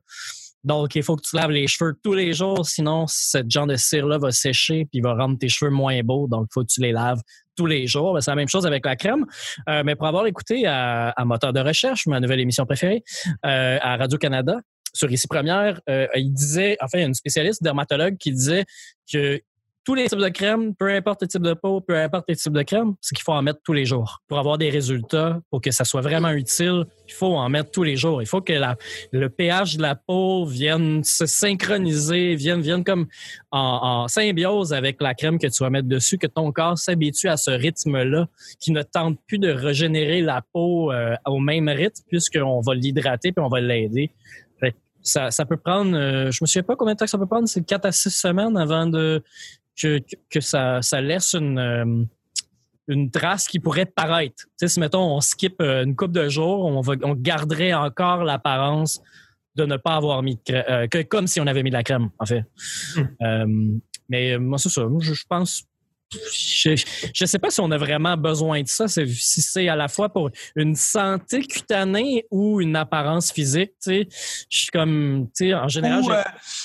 Donc, 0.63 0.95
il 0.95 1.03
faut 1.03 1.17
que 1.17 1.23
tu 1.23 1.37
laves 1.37 1.51
les 1.51 1.67
cheveux 1.67 1.95
tous 2.03 2.13
les 2.13 2.33
jours, 2.33 2.67
sinon, 2.67 3.07
ce 3.09 3.39
genre 3.49 3.67
de 3.67 3.77
cire-là 3.77 4.19
va 4.19 4.31
sécher 4.31 4.87
puis 4.91 5.01
va 5.01 5.15
rendre 5.15 5.39
tes 5.39 5.49
cheveux 5.49 5.71
moins 5.71 6.01
beaux. 6.03 6.29
Donc, 6.29 6.49
il 6.51 6.53
faut 6.53 6.63
que 6.63 6.73
tu 6.73 6.81
les 6.81 6.93
laves 6.93 7.21
tous 7.57 7.67
les 7.67 7.87
jours. 7.87 8.15
Ben, 8.15 8.21
C'est 8.21 8.31
la 8.31 8.37
même 8.37 8.49
chose 8.49 8.67
avec 8.67 8.85
la 8.85 8.97
crème. 8.97 9.25
Euh, 9.69 9.83
mais 9.85 9.97
pour 9.97 10.07
avoir 10.07 10.27
écouté 10.27 10.67
à, 10.67 11.11
à 11.11 11.25
Moteur 11.25 11.53
de 11.53 11.61
recherche, 11.61 12.07
ma 12.07 12.21
nouvelle 12.21 12.41
émission 12.41 12.67
préférée, 12.67 13.03
euh, 13.47 13.79
à 13.81 13.97
Radio-Canada, 13.97 14.61
sur 14.93 15.11
Ici 15.11 15.29
Première, 15.29 15.81
euh, 15.89 16.07
il 16.17 16.33
disait, 16.33 16.77
enfin, 16.81 16.99
il 16.99 17.01
y 17.01 17.05
a 17.05 17.07
une 17.07 17.15
spécialiste 17.15 17.63
dermatologue 17.63 18.17
qui 18.19 18.33
disait 18.33 18.65
que 19.11 19.41
tous 19.85 19.95
les 19.95 20.09
types 20.09 20.19
de 20.19 20.29
crème, 20.29 20.75
peu 20.75 20.93
importe 20.93 21.23
le 21.23 21.29
type 21.29 21.43
de 21.43 21.55
peau, 21.55 21.81
peu 21.81 21.97
importe 21.97 22.27
les 22.29 22.37
types 22.37 22.53
de 22.53 22.63
crème, 22.63 22.95
c'est 23.01 23.15
qu'il 23.15 23.23
faut 23.23 23.33
en 23.33 23.43
mettre 23.43 23.61
tous 23.65 23.73
les 23.73 23.87
jours. 23.87 24.21
Pour 24.29 24.39
avoir 24.39 24.59
des 24.59 24.69
résultats, 24.69 25.41
pour 25.51 25.61
que 25.61 25.71
ça 25.71 25.85
soit 25.85 26.03
vraiment 26.03 26.31
utile, 26.31 26.85
il 27.09 27.15
faut 27.15 27.35
en 27.35 27.49
mettre 27.49 27.71
tous 27.71 27.83
les 27.83 27.97
jours. 27.97 28.21
Il 28.21 28.27
faut 28.27 28.41
que 28.41 28.53
la, 28.53 28.77
le 29.13 29.29
pH 29.31 29.77
de 29.77 29.83
la 29.83 29.95
peau 29.95 30.45
vienne 30.45 31.03
se 31.03 31.25
synchroniser, 31.25 32.35
vienne, 32.35 32.61
vienne 32.61 32.85
comme 32.85 33.07
en, 33.51 34.07
symbiose 34.09 34.73
avec 34.73 35.01
la 35.01 35.15
crème 35.15 35.39
que 35.39 35.47
tu 35.47 35.63
vas 35.63 35.71
mettre 35.71 35.89
dessus, 35.89 36.19
que 36.19 36.27
ton 36.27 36.53
corps 36.53 36.79
s'habitue 36.79 37.29
à 37.29 37.37
ce 37.37 37.51
rythme-là, 37.51 38.29
qui 38.61 38.73
ne 38.73 38.83
tente 38.83 39.19
plus 39.27 39.39
de 39.39 39.51
régénérer 39.51 40.21
la 40.21 40.43
peau 40.53 40.93
euh, 40.93 41.17
au 41.27 41.39
même 41.39 41.69
rythme, 41.69 42.03
puisqu'on 42.09 42.61
va 42.61 42.75
l'hydrater 42.75 43.33
puis 43.33 43.45
on 43.45 43.49
va 43.49 43.61
l'aider. 43.61 44.13
Ça, 45.03 45.31
ça 45.31 45.47
peut 45.47 45.57
prendre, 45.57 45.97
euh, 45.97 46.31
je 46.31 46.39
me 46.43 46.47
souviens 46.47 46.63
pas 46.63 46.77
combien 46.77 46.93
de 46.93 46.99
temps 46.99 47.07
que 47.07 47.11
ça 47.11 47.17
peut 47.17 47.27
prendre, 47.27 47.49
c'est 47.49 47.65
4 47.65 47.87
à 47.87 47.93
6 47.93 48.11
semaines 48.11 48.57
avant 48.59 48.87
de 48.87 49.23
que, 49.81 50.41
ça, 50.41 50.83
ça 50.83 51.01
laisse 51.01 51.35
une, 51.35 51.59
euh, 51.59 52.05
une 52.89 53.11
trace 53.11 53.47
qui 53.47 53.61
pourrait 53.61 53.87
paraître. 53.87 54.45
Tu 54.45 54.51
sais, 54.59 54.69
si 54.69 54.81
mettons 54.81 55.17
on 55.17 55.21
skip 55.21 55.61
euh, 55.61 55.85
une 55.85 55.97
coupe 55.97 56.13
de 56.13 56.29
jours, 56.29 56.65
on, 56.67 56.81
va, 56.81 56.95
on 57.03 57.15
garderait 57.15 57.73
encore 57.73 58.25
l'apparence 58.25 59.01
de 59.57 59.65
ne 59.65 59.77
pas 59.77 59.97
avoir 59.97 60.23
mis 60.23 60.37
de 60.37 60.41
crème, 60.45 60.65
euh, 60.69 60.87
que 60.87 61.03
comme 61.03 61.27
si 61.27 61.41
on 61.41 61.47
avait 61.47 61.63
mis 61.63 61.71
de 61.71 61.77
la 61.77 61.83
crème, 61.83 62.11
en 62.19 62.27
fait. 62.27 62.45
Euh, 63.23 63.47
mais 64.09 64.39
moi, 64.39 64.59
c'est 64.59 64.69
ça. 64.69 64.83
Je, 65.01 65.13
je 65.13 65.25
pense. 65.29 65.65
Je, 66.13 66.75
je 67.15 67.25
sais 67.25 67.39
pas 67.39 67.51
si 67.51 67.61
on 67.61 67.71
a 67.71 67.79
vraiment 67.79 68.17
besoin 68.17 68.63
de 68.63 68.69
ça, 68.69 68.89
si 68.89 69.07
c'est 69.43 69.69
à 69.69 69.77
la 69.77 69.87
fois 69.89 70.09
pour 70.09 70.31
une 70.57 70.75
santé 70.75 71.43
cutanée 71.43 72.27
ou 72.31 72.61
une 72.61 72.75
apparence 72.75 73.31
physique, 73.33 73.73
tu 73.83 73.91
sais. 73.91 74.09
Je 74.51 74.59
suis 74.59 74.71
comme, 74.73 75.29
tu 75.37 75.47
sais, 75.47 75.55
en 75.55 75.69
général, 75.69 76.01
Ou, 76.01 76.05
j'ai- 76.11 76.13
euh, 76.17 76.23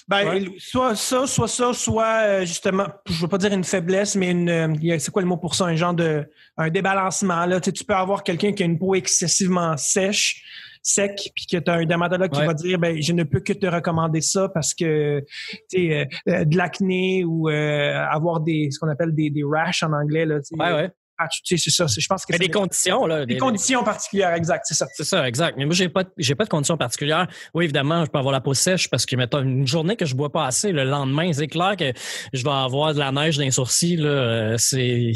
ben, 0.07 0.27
Ouais. 0.27 0.45
soit 0.57 0.95
ça, 0.95 1.27
soit 1.27 1.47
ça, 1.47 1.73
soit 1.73 2.21
euh, 2.23 2.45
justement, 2.45 2.87
je 3.07 3.21
veux 3.21 3.27
pas 3.27 3.37
dire 3.37 3.53
une 3.53 3.63
faiblesse, 3.63 4.15
mais 4.15 4.31
une, 4.31 4.49
euh, 4.49 4.97
c'est 4.99 5.11
quoi 5.11 5.21
le 5.21 5.27
mot 5.27 5.37
pour 5.37 5.53
ça, 5.53 5.65
un 5.65 5.75
genre 5.75 5.93
de, 5.93 6.25
un 6.57 6.69
débalancement. 6.69 7.45
Là. 7.45 7.59
Tu, 7.61 7.65
sais, 7.65 7.71
tu 7.73 7.83
peux 7.83 7.93
avoir 7.95 8.23
quelqu'un 8.23 8.51
qui 8.53 8.63
a 8.63 8.65
une 8.65 8.79
peau 8.79 8.95
excessivement 8.95 9.77
sèche, 9.77 10.43
sec, 10.85 11.31
puis 11.35 11.45
que 11.47 11.57
tu 11.57 11.69
as 11.71 11.73
un 11.73 11.85
dermatologue 11.85 12.31
qui 12.31 12.45
va 12.45 12.53
dire, 12.53 12.77
ben, 12.79 13.01
je 13.01 13.11
ne 13.11 13.23
peux 13.23 13.39
que 13.39 13.53
te 13.53 13.65
recommander 13.65 14.21
ça 14.21 14.49
parce 14.53 14.73
que, 14.73 15.19
tu 15.51 15.57
sais, 15.69 15.93
euh, 15.93 16.05
euh, 16.31 16.45
de 16.45 16.55
l'acné 16.55 17.23
ou 17.25 17.49
euh, 17.49 18.05
avoir 18.09 18.39
des, 18.39 18.69
ce 18.71 18.79
qu'on 18.79 18.89
appelle 18.89 19.13
des, 19.15 19.29
des 19.31 19.43
rash 19.43 19.81
en 19.83 19.91
anglais, 19.93 20.25
là, 20.25 20.39
tu 20.39 20.55
sais, 20.55 20.55
ouais, 20.63 20.71
ouais. 20.73 20.89
patch, 21.17 21.41
tu 21.43 21.57
sais, 21.57 21.63
c'est 21.71 21.75
ça. 21.75 21.87
Je 21.87 22.05
pense 22.07 22.25
que 22.25 22.33
Mais 22.33 22.37
c'est 22.37 22.45
des 22.45 22.51
conditions, 22.51 23.07
là. 23.07 23.25
des 23.25 23.33
des- 23.33 23.39
conditions 23.39 23.83
particulières, 23.83 24.33
exact, 24.33 24.65
c'est 24.67 24.75
ça. 24.75 24.85
C'est 24.93 25.03
ça, 25.05 25.27
exact. 25.27 25.57
Mais 25.57 25.65
moi, 25.65 25.73
j'ai 25.73 25.89
pas, 25.89 26.03
j'ai 26.17 26.35
pas 26.35 26.43
de 26.43 26.49
conditions 26.49 26.77
particulières. 26.77 27.27
Oui, 27.55 27.63
évidemment, 27.63 28.05
je 28.05 28.11
peux 28.11 28.19
avoir 28.19 28.33
la 28.33 28.41
peau 28.41 28.53
sèche 28.53 28.87
parce 28.89 29.05
que, 29.07 29.15
mettons, 29.15 29.41
une 29.41 29.65
journée 29.65 29.95
que 29.95 30.05
je 30.05 30.13
bois 30.15 30.31
pas 30.31 30.45
assez, 30.45 30.71
le 30.71 30.83
lendemain, 30.83 31.33
c'est 31.33 31.47
clair 31.47 31.75
que 31.77 31.91
je 32.33 32.43
vais 32.43 32.49
avoir 32.51 32.93
de 32.93 32.99
la 32.99 33.11
neige 33.11 33.37
dans 33.37 33.43
les 33.43 33.51
sourcils, 33.51 33.95
là. 33.97 34.09
Euh, 34.09 34.55
C'est, 34.59 35.13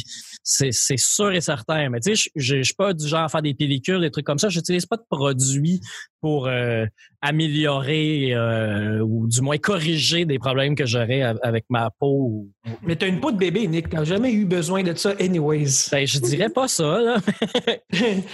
c'est, 0.72 0.98
sûr 0.98 1.32
et 1.32 1.42
certain. 1.42 1.90
Mais 1.90 2.00
tu 2.00 2.16
sais, 2.16 2.30
je- 2.36 2.42
je 2.42 2.58
je 2.58 2.64
suis 2.64 2.74
pas 2.74 2.94
du 2.94 3.08
genre 3.08 3.22
à 3.22 3.30
faire 3.30 3.42
des 3.42 3.54
pellicules, 3.54 4.02
des 4.02 4.12
trucs 4.12 4.26
comme 4.26 4.40
ça. 4.40 4.50
J'utilise 4.50 4.86
pas 4.86 4.98
de 4.98 5.04
produits 5.10 5.80
pour 6.22 6.48
euh, 6.48 6.86
améliorer 7.22 8.34
euh, 8.34 9.00
ou 9.00 9.28
du 9.28 9.42
moins 9.42 9.58
corriger 9.58 10.26
des 10.26 10.38
problèmes 10.40 10.76
que 10.76 10.86
j'aurais 10.86 11.22
av- 11.22 11.40
avec 11.44 11.66
ma 11.70 11.90
peau. 12.00 12.48
Mais 12.84 12.96
tu 12.96 13.06
as 13.06 13.08
une 13.08 13.20
peau 13.20 13.32
de 13.32 13.38
bébé, 13.38 13.68
Nick. 13.68 13.90
T'as 13.90 14.04
jamais 14.04 14.32
eu 14.34 14.46
besoin 14.46 14.84
de 14.84 14.94
ça, 14.96 15.14
anyways. 15.20 15.90
Ben, 15.92 16.06
je 16.06 16.20
dirais 16.20 16.50
pas 16.50 16.68
ça, 16.68 17.00
là. 17.00 17.18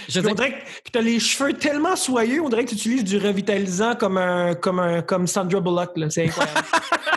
Je 0.08 0.20
on 0.20 0.34
dirait 0.34 0.52
que 0.84 0.90
tu 0.92 0.98
as 0.98 1.02
les 1.02 1.20
cheveux 1.20 1.52
tellement 1.52 1.96
soyeux, 1.96 2.40
on 2.42 2.48
dirait 2.48 2.64
que 2.64 2.70
tu 2.70 2.76
utilises 2.76 3.04
du 3.04 3.18
revitalisant 3.18 3.94
comme 3.94 4.18
un 4.18 4.54
comme 4.54 4.80
un 4.80 5.02
comme 5.02 5.26
Sandra 5.26 5.60
Bullock. 5.60 5.96
là. 5.96 6.10
C'est 6.10 6.24
incroyable. 6.24 6.58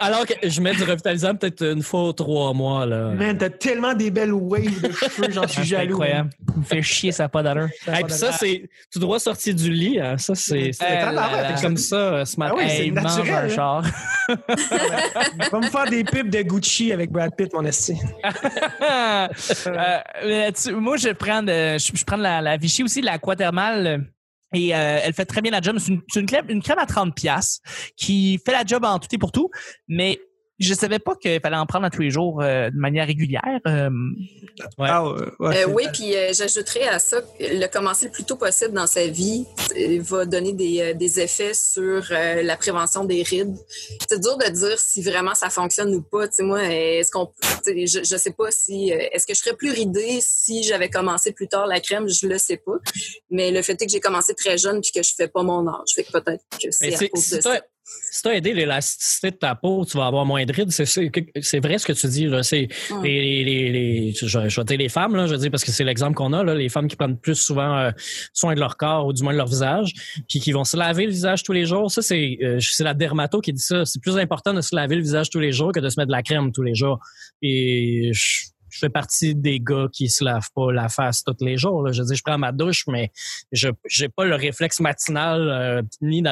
Alors 0.00 0.26
que 0.26 0.34
je 0.48 0.60
mets 0.60 0.74
du 0.74 0.82
revitalisant 0.84 1.34
peut-être 1.34 1.62
une 1.64 1.82
fois 1.82 2.08
ou 2.08 2.12
trois 2.12 2.52
mois, 2.52 2.86
là. 2.86 3.10
Man, 3.10 3.36
t'as 3.38 3.50
tellement 3.50 3.94
des 3.94 4.10
belles 4.10 4.32
waves 4.32 4.80
de 4.80 4.90
cheveux, 4.92 5.30
j'en 5.30 5.46
suis 5.46 5.62
C'est 5.62 5.68
jaloux. 5.68 5.92
incroyable. 5.94 6.30
Il 6.54 6.60
me 6.60 6.64
fait 6.64 6.82
chier, 6.82 7.12
ça 7.12 7.24
n'a 7.24 7.28
pas 7.28 7.42
d'allure. 7.42 7.68
Hey, 7.86 8.04
puis 8.04 8.12
ça, 8.14 8.32
c'est 8.32 8.68
tout 8.92 8.98
droit 8.98 9.18
sorti 9.18 9.54
du 9.54 9.70
lit. 9.70 9.98
Hein. 10.00 10.16
Ça, 10.18 10.34
c'est 10.34 10.70
c'est 10.72 11.62
comme 11.62 11.76
ça 11.76 11.96
euh, 11.96 12.24
ce 12.24 12.38
matin. 12.38 12.54
Ah 12.56 12.58
oui, 12.58 12.64
c'est 12.68 12.82
Hey, 12.84 12.90
naturel, 12.90 13.34
un 13.34 13.48
char. 13.48 13.82
Va 14.28 15.58
me 15.60 15.66
faire 15.70 15.84
des 15.90 16.04
pubs 16.04 16.28
de 16.30 16.42
Gucci 16.42 16.92
avec 16.92 17.10
Brad 17.10 17.34
Pitt, 17.36 17.52
mon 17.52 17.64
esti. 17.64 17.94
Euh, 19.66 20.50
moi, 20.74 20.96
je 20.96 21.12
prends, 21.12 21.42
de, 21.42 21.78
je, 21.78 21.90
je 21.94 22.04
prends 22.04 22.18
de 22.18 22.22
la, 22.22 22.40
la 22.40 22.56
Vichy 22.56 22.82
aussi, 22.82 23.00
de 23.00 23.06
l'aquathermal. 23.06 24.04
Et 24.52 24.74
euh, 24.74 25.00
elle 25.02 25.14
fait 25.14 25.24
très 25.24 25.40
bien 25.40 25.50
la 25.50 25.60
job. 25.60 25.76
C'est 25.78 25.92
une, 25.92 26.02
une 26.16 26.26
crème, 26.26 26.46
une 26.48 26.62
crème 26.62 26.78
à 26.78 26.86
30 26.86 27.14
pièces 27.14 27.60
qui 27.96 28.38
fait 28.44 28.52
la 28.52 28.64
job 28.64 28.84
en 28.84 28.98
tout 28.98 29.08
et 29.12 29.18
pour 29.18 29.32
tout. 29.32 29.50
Mais 29.88 30.20
je 30.58 30.74
savais 30.74 30.98
pas 30.98 31.14
qu'il 31.16 31.40
fallait 31.40 31.56
en 31.56 31.66
prendre 31.66 31.86
à 31.86 31.90
tous 31.90 32.02
les 32.02 32.10
jours 32.10 32.40
euh, 32.42 32.70
de 32.70 32.76
manière 32.76 33.06
régulière. 33.06 33.60
Euh, 33.66 33.90
Ouais. 34.78 34.88
Ah, 34.90 35.04
ouais, 35.04 35.64
Euh, 35.64 35.66
oui, 35.72 35.84
puis 35.92 36.14
euh, 36.14 36.32
j'ajouterais 36.32 36.86
à 36.86 36.98
ça 36.98 37.20
que 37.22 37.26
le 37.40 37.66
commencer 37.68 38.06
le 38.06 38.12
plus 38.12 38.24
tôt 38.24 38.36
possible 38.36 38.72
dans 38.72 38.86
sa 38.86 39.06
vie 39.06 39.46
va 40.00 40.24
donner 40.26 40.52
des, 40.52 40.94
des 40.94 41.20
effets 41.20 41.54
sur 41.54 42.04
euh, 42.10 42.42
la 42.42 42.56
prévention 42.56 43.04
des 43.04 43.22
rides. 43.22 43.56
C'est 44.08 44.20
dur 44.20 44.36
de 44.36 44.48
dire 44.50 44.78
si 44.78 45.02
vraiment 45.02 45.34
ça 45.34 45.48
fonctionne 45.50 45.94
ou 45.94 46.02
pas. 46.02 46.28
Tu 46.28 46.34
sais, 46.34 46.42
moi, 46.42 46.62
est-ce 46.64 47.10
qu'on, 47.10 47.32
je, 47.66 48.00
je 48.04 48.16
sais 48.16 48.32
pas 48.32 48.50
si, 48.50 48.90
est-ce 48.90 49.26
que 49.26 49.34
je 49.34 49.40
serais 49.40 49.56
plus 49.56 49.70
ridée 49.70 50.18
si 50.20 50.62
j'avais 50.62 50.90
commencé 50.90 51.32
plus 51.32 51.48
tard 51.48 51.66
la 51.66 51.80
crème, 51.80 52.08
je 52.08 52.26
le 52.26 52.38
sais 52.38 52.58
pas. 52.58 52.76
Mais 53.30 53.50
le 53.50 53.62
fait 53.62 53.80
est 53.80 53.86
que 53.86 53.92
j'ai 53.92 54.00
commencé 54.00 54.34
très 54.34 54.58
jeune 54.58 54.80
puis 54.80 54.92
que 54.92 55.02
je 55.02 55.12
fais 55.16 55.28
pas 55.28 55.42
mon 55.42 55.66
âge, 55.66 55.88
fait 55.94 56.04
que 56.04 56.12
peut-être 56.12 56.44
que 56.62 56.70
c'est 56.70 56.94
à 56.94 56.98
cause 57.08 57.30
de 57.30 57.40
ça. 57.40 57.60
Si 57.84 58.22
t'as 58.22 58.32
aidé 58.34 58.52
l'élasticité 58.54 59.30
de 59.30 59.36
ta 59.36 59.54
peau, 59.54 59.84
tu 59.84 59.96
vas 59.98 60.06
avoir 60.06 60.24
moins 60.24 60.44
de 60.44 60.52
rides. 60.52 60.70
C'est- 60.70 61.60
vrai 61.60 61.78
ce 61.78 61.86
que 61.86 61.92
tu 61.92 62.06
dis. 62.06 62.26
là. 62.26 62.42
C'est 62.42 62.68
Mm. 62.90 63.02
les, 63.02 63.44
les, 63.44 63.70
les, 63.72 64.12
je, 64.12 64.26
je 64.26 64.60
vais 64.60 64.64
dire 64.64 64.78
les 64.78 64.88
femmes, 64.88 65.16
là, 65.16 65.26
je 65.26 65.32
veux 65.32 65.38
dire, 65.38 65.50
parce 65.50 65.64
que 65.64 65.70
c'est 65.72 65.84
l'exemple 65.84 66.14
qu'on 66.14 66.32
a, 66.32 66.42
là, 66.44 66.54
les 66.54 66.68
femmes 66.68 66.88
qui 66.88 66.96
prennent 66.96 67.18
plus 67.18 67.34
souvent 67.34 67.76
euh, 67.78 67.90
soin 68.32 68.54
de 68.54 68.60
leur 68.60 68.76
corps 68.76 69.06
ou 69.06 69.12
du 69.12 69.22
moins 69.22 69.32
de 69.32 69.38
leur 69.38 69.46
visage, 69.48 69.92
puis 70.28 70.40
qui 70.40 70.52
vont 70.52 70.64
se 70.64 70.76
laver 70.76 71.06
le 71.06 71.12
visage 71.12 71.42
tous 71.42 71.52
les 71.52 71.64
jours. 71.66 71.90
Ça, 71.90 72.02
c'est 72.02 72.38
euh, 72.42 72.58
c'est 72.60 72.84
la 72.84 72.94
dermato 72.94 73.40
qui 73.40 73.52
dit 73.52 73.62
ça. 73.62 73.84
C'est 73.84 74.00
plus 74.00 74.16
important 74.18 74.54
de 74.54 74.60
se 74.60 74.74
laver 74.74 74.96
le 74.96 75.02
visage 75.02 75.28
tous 75.30 75.40
les 75.40 75.52
jours 75.52 75.72
que 75.72 75.80
de 75.80 75.88
se 75.88 75.98
mettre 75.98 76.08
de 76.08 76.12
la 76.12 76.22
crème 76.22 76.52
tous 76.52 76.62
les 76.62 76.74
jours. 76.74 76.98
Et 77.42 78.10
je, 78.12 78.44
je 78.72 78.78
fais 78.78 78.88
partie 78.88 79.34
des 79.34 79.60
gars 79.60 79.86
qui 79.92 80.08
se 80.08 80.24
lavent 80.24 80.48
pas 80.54 80.72
la 80.72 80.88
face 80.88 81.22
tous 81.22 81.36
les 81.44 81.58
jours. 81.58 81.82
Là. 81.82 81.92
Je 81.92 82.02
dire, 82.02 82.16
je 82.16 82.22
prends 82.24 82.38
ma 82.38 82.52
douche, 82.52 82.86
mais 82.88 83.12
je 83.52 83.68
j'ai 83.86 84.08
pas 84.08 84.24
le 84.24 84.34
réflexe 84.34 84.80
matinal 84.80 85.48
euh, 85.48 85.82
ni 86.00 86.22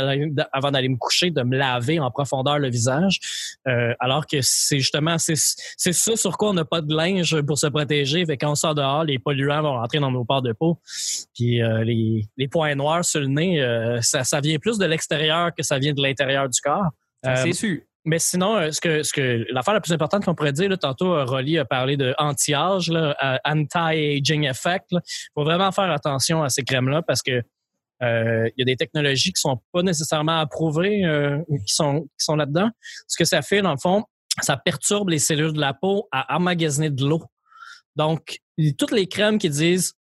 avant 0.52 0.70
d'aller 0.70 0.88
me 0.88 0.96
coucher 0.96 1.30
de 1.30 1.42
me 1.42 1.56
laver 1.56 2.00
en 2.00 2.10
profondeur 2.10 2.58
le 2.58 2.70
visage. 2.70 3.20
Euh, 3.68 3.94
alors 4.00 4.26
que 4.26 4.38
c'est 4.40 4.78
justement 4.78 5.18
c'est 5.18 5.34
c'est 5.36 5.92
ça 5.92 6.16
sur 6.16 6.38
quoi 6.38 6.50
on 6.50 6.54
n'a 6.54 6.64
pas 6.64 6.80
de 6.80 6.94
linge 6.94 7.40
pour 7.42 7.58
se 7.58 7.66
protéger. 7.66 8.24
Fait 8.24 8.38
quand 8.38 8.52
on 8.52 8.54
sort 8.54 8.74
dehors, 8.74 9.04
les 9.04 9.18
polluants 9.18 9.62
vont 9.62 9.74
rentrer 9.74 10.00
dans 10.00 10.10
nos 10.10 10.24
pores 10.24 10.42
de 10.42 10.52
peau. 10.52 10.80
Puis 11.34 11.62
euh, 11.62 11.84
les, 11.84 12.26
les 12.38 12.48
points 12.48 12.74
noirs 12.74 13.04
sur 13.04 13.20
le 13.20 13.26
nez, 13.26 13.62
euh, 13.62 14.00
ça, 14.00 14.24
ça 14.24 14.40
vient 14.40 14.58
plus 14.58 14.78
de 14.78 14.86
l'extérieur 14.86 15.54
que 15.54 15.62
ça 15.62 15.78
vient 15.78 15.92
de 15.92 16.02
l'intérieur 16.02 16.48
du 16.48 16.60
corps. 16.60 16.90
Euh, 17.26 17.36
c'est 17.36 17.52
sûr. 17.52 17.80
Mais 18.04 18.18
sinon, 18.18 18.56
euh, 18.56 18.70
ce 18.70 18.80
que, 18.80 19.02
ce 19.02 19.12
que 19.12 19.44
l'affaire 19.50 19.74
la 19.74 19.80
plus 19.80 19.92
importante 19.92 20.24
qu'on 20.24 20.34
pourrait 20.34 20.52
dire, 20.52 20.70
là, 20.70 20.76
tantôt, 20.76 21.14
euh, 21.14 21.24
Rolly 21.24 21.58
a 21.58 21.64
parlé 21.64 21.96
de 21.96 22.14
anti-âge, 22.18 22.90
euh, 22.90 23.12
anti-aging 23.44 24.44
effect. 24.44 24.86
Il 24.92 25.00
faut 25.34 25.44
vraiment 25.44 25.70
faire 25.70 25.90
attention 25.90 26.42
à 26.42 26.48
ces 26.48 26.62
crèmes-là 26.62 27.02
parce 27.02 27.22
que 27.22 27.42
il 28.02 28.52
y 28.56 28.62
a 28.62 28.64
des 28.64 28.76
technologies 28.76 29.30
qui 29.30 29.42
sont 29.42 29.60
pas 29.72 29.82
nécessairement 29.82 30.40
approuvées, 30.40 31.04
euh, 31.04 31.38
qui 31.66 31.74
sont 31.74 32.04
qui 32.04 32.24
sont 32.24 32.34
là-dedans. 32.34 32.70
Ce 33.06 33.18
que 33.18 33.26
ça 33.26 33.42
fait, 33.42 33.60
dans 33.60 33.72
le 33.72 33.78
fond, 33.78 34.04
ça 34.40 34.56
perturbe 34.56 35.10
les 35.10 35.18
cellules 35.18 35.52
de 35.52 35.60
la 35.60 35.74
peau 35.74 36.08
à 36.10 36.34
emmagasiner 36.34 36.88
de 36.88 37.04
l'eau. 37.04 37.22
Donc, 37.96 38.38
toutes 38.78 38.92
les 38.92 39.06
crèmes 39.06 39.36
qui 39.36 39.50
disent 39.50 39.92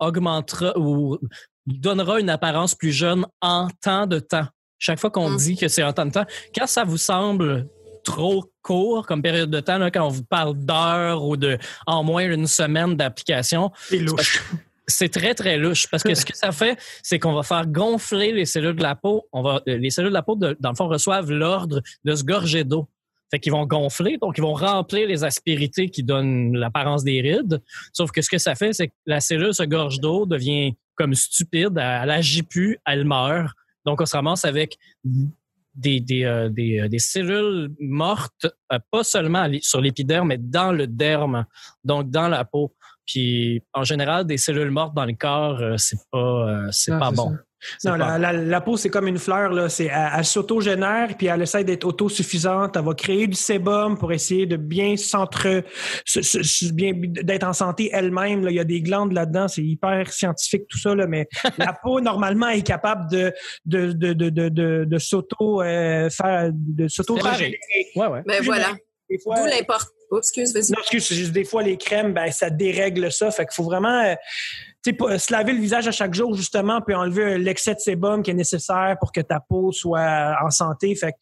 augmentera 0.00 0.72
ou 0.78 1.18
donnera 1.66 2.18
une 2.18 2.30
apparence 2.30 2.74
plus 2.74 2.92
jeune 2.92 3.26
en 3.42 3.68
temps 3.82 4.06
de 4.06 4.18
temps. 4.18 4.48
Chaque 4.84 4.98
fois 4.98 5.10
qu'on 5.10 5.30
Mm. 5.30 5.36
dit 5.36 5.56
que 5.56 5.68
c'est 5.68 5.84
en 5.84 5.92
temps 5.92 6.06
de 6.06 6.10
temps, 6.10 6.26
quand 6.56 6.66
ça 6.66 6.82
vous 6.82 6.96
semble 6.96 7.68
trop 8.02 8.44
court 8.62 9.06
comme 9.06 9.22
période 9.22 9.48
de 9.48 9.60
temps, 9.60 9.78
là, 9.78 9.92
quand 9.92 10.04
on 10.04 10.08
vous 10.10 10.24
parle 10.24 10.54
d'heures 10.56 11.22
ou 11.24 11.36
de 11.36 11.56
en 11.86 12.02
moins 12.02 12.28
d'une 12.28 12.48
semaine 12.48 12.96
d'application, 12.96 13.70
C'est 13.88 13.98
louche. 13.98 14.42
c'est 14.88 15.08
très, 15.08 15.34
très 15.34 15.56
louche 15.56 15.86
parce 15.88 16.02
que 16.02 16.16
ce 16.16 16.24
que 16.26 16.36
ça 16.36 16.50
fait, 16.50 16.76
c'est 17.00 17.20
qu'on 17.20 17.32
va 17.32 17.44
faire 17.44 17.64
gonfler 17.68 18.32
les 18.32 18.44
cellules 18.44 18.74
de 18.74 18.82
la 18.82 18.96
peau. 18.96 19.28
On 19.32 19.40
va, 19.42 19.62
euh, 19.68 19.78
les 19.78 19.90
cellules 19.90 20.10
de 20.10 20.14
la 20.14 20.22
peau, 20.22 20.34
de- 20.34 20.56
dans 20.58 20.70
le 20.70 20.74
fond, 20.74 20.88
reçoivent 20.88 21.30
l'ordre 21.30 21.80
de 22.04 22.14
se 22.16 22.24
gorger 22.24 22.64
d'eau. 22.64 22.88
Fait 23.30 23.38
qu'ils 23.38 23.52
vont 23.52 23.66
gonfler, 23.66 24.18
donc 24.20 24.34
ils 24.36 24.42
vont 24.42 24.52
remplir 24.52 25.06
les 25.06 25.22
aspérités 25.22 25.88
qui 25.90 26.02
donnent 26.02 26.56
l'apparence 26.56 27.04
des 27.04 27.20
rides. 27.20 27.62
Sauf 27.92 28.10
que 28.10 28.20
ce 28.20 28.28
que 28.28 28.38
ça 28.38 28.56
fait, 28.56 28.72
c'est 28.72 28.88
que 28.88 28.92
la 29.06 29.20
cellule 29.20 29.54
se 29.54 29.62
gorge 29.62 30.00
d'eau, 30.00 30.26
devient 30.26 30.74
comme 30.96 31.14
stupide, 31.14 31.78
elle, 31.78 32.00
elle 32.02 32.10
agit 32.10 32.42
plus, 32.42 32.78
elle 32.84 33.04
meurt. 33.04 33.54
Donc 33.84 34.00
on 34.00 34.06
se 34.06 34.16
ramasse 34.16 34.44
avec 34.44 34.78
des, 35.74 36.00
des, 36.00 36.24
euh, 36.24 36.48
des, 36.48 36.80
euh, 36.80 36.88
des 36.88 36.98
cellules 36.98 37.70
mortes, 37.80 38.46
euh, 38.72 38.78
pas 38.90 39.04
seulement 39.04 39.48
sur 39.60 39.80
l'épiderme, 39.80 40.28
mais 40.28 40.38
dans 40.38 40.72
le 40.72 40.86
derme, 40.86 41.46
donc 41.84 42.10
dans 42.10 42.28
la 42.28 42.44
peau. 42.44 42.74
Puis 43.06 43.62
en 43.72 43.82
général, 43.84 44.26
des 44.26 44.36
cellules 44.36 44.70
mortes 44.70 44.94
dans 44.94 45.04
le 45.06 45.14
corps, 45.14 45.60
euh, 45.60 45.76
c'est 45.76 45.98
pas 46.10 46.18
euh, 46.18 46.68
c'est 46.70 46.92
Ah, 46.92 46.98
pas 46.98 47.10
bon. 47.10 47.30
ça. 47.30 47.36
Non, 47.84 47.94
la, 47.96 48.18
la- 48.18 48.32
la 48.32 48.60
peau, 48.60 48.76
c'est 48.76 48.88
comme 48.88 49.06
une 49.06 49.18
fleur. 49.18 49.50
Là. 49.52 49.68
C'est, 49.68 49.86
elle, 49.86 50.10
elle 50.18 50.24
s'autogénère, 50.24 51.16
puis 51.16 51.26
elle 51.28 51.42
essaie 51.42 51.64
d'être 51.64 51.84
autosuffisante. 51.84 52.76
Elle 52.76 52.84
va 52.84 52.94
créer 52.94 53.26
du 53.26 53.36
sébum 53.36 53.96
pour 53.98 54.12
essayer 54.12 54.46
de 54.46 54.56
bien 54.56 54.96
s'entre... 54.96 55.62
se- 56.04 56.22
se- 56.22 56.42
se- 56.42 56.72
bien, 56.72 56.92
d'être 56.94 57.44
en 57.44 57.52
santé 57.52 57.90
elle-même. 57.92 58.44
là. 58.44 58.50
Il 58.50 58.56
y 58.56 58.60
a 58.60 58.64
des 58.64 58.80
glandes 58.80 59.12
là-dedans. 59.12 59.48
C'est 59.48 59.62
hyper 59.64 60.12
scientifique, 60.12 60.64
tout 60.68 60.78
ça. 60.78 60.94
Là, 60.94 61.06
mais 61.06 61.28
la 61.58 61.72
peau, 61.72 62.00
normalement, 62.00 62.48
est 62.48 62.62
capable 62.66 63.10
de, 63.10 63.32
de, 63.64 63.92
de, 63.92 64.12
de, 64.12 64.30
de, 64.30 64.48
de, 64.48 64.84
de 64.86 64.98
s'auto... 64.98 65.62
euh, 65.62 66.08
faire, 66.10 66.50
de 66.52 66.88
s'auto. 66.88 67.16
Ouais, 67.16 68.06
ouais. 68.06 68.22
Ben 68.26 68.42
voilà. 68.42 68.72
Des 69.10 69.18
fois, 69.18 69.36
D'où 69.40 69.46
l'importance. 69.46 69.90
Oups, 70.10 70.18
excuse, 70.18 70.52
vas-y. 70.54 70.72
non, 70.72 70.78
excuse, 70.80 71.06
c'est 71.06 71.14
juste 71.14 71.32
des 71.32 71.44
fois 71.44 71.62
les 71.62 71.76
crèmes, 71.78 72.12
ben 72.12 72.30
ça 72.30 72.50
dérègle 72.50 73.10
ça. 73.10 73.30
Fait 73.30 73.46
qu'il 73.46 73.54
faut 73.54 73.64
vraiment 73.64 74.02
euh, 74.02 74.14
se 74.84 75.32
laver 75.32 75.52
le 75.52 75.60
visage 75.60 75.86
à 75.86 75.92
chaque 75.92 76.14
jour, 76.14 76.34
justement, 76.34 76.80
puis 76.80 76.94
enlever 76.94 77.38
l'excès 77.38 77.74
de 77.74 77.80
sébum 77.80 78.22
qui 78.22 78.30
est 78.30 78.34
nécessaire 78.34 78.96
pour 79.00 79.12
que 79.12 79.20
ta 79.20 79.40
peau 79.40 79.72
soit 79.72 80.36
en 80.42 80.50
santé. 80.50 80.94
Fait 80.94 81.14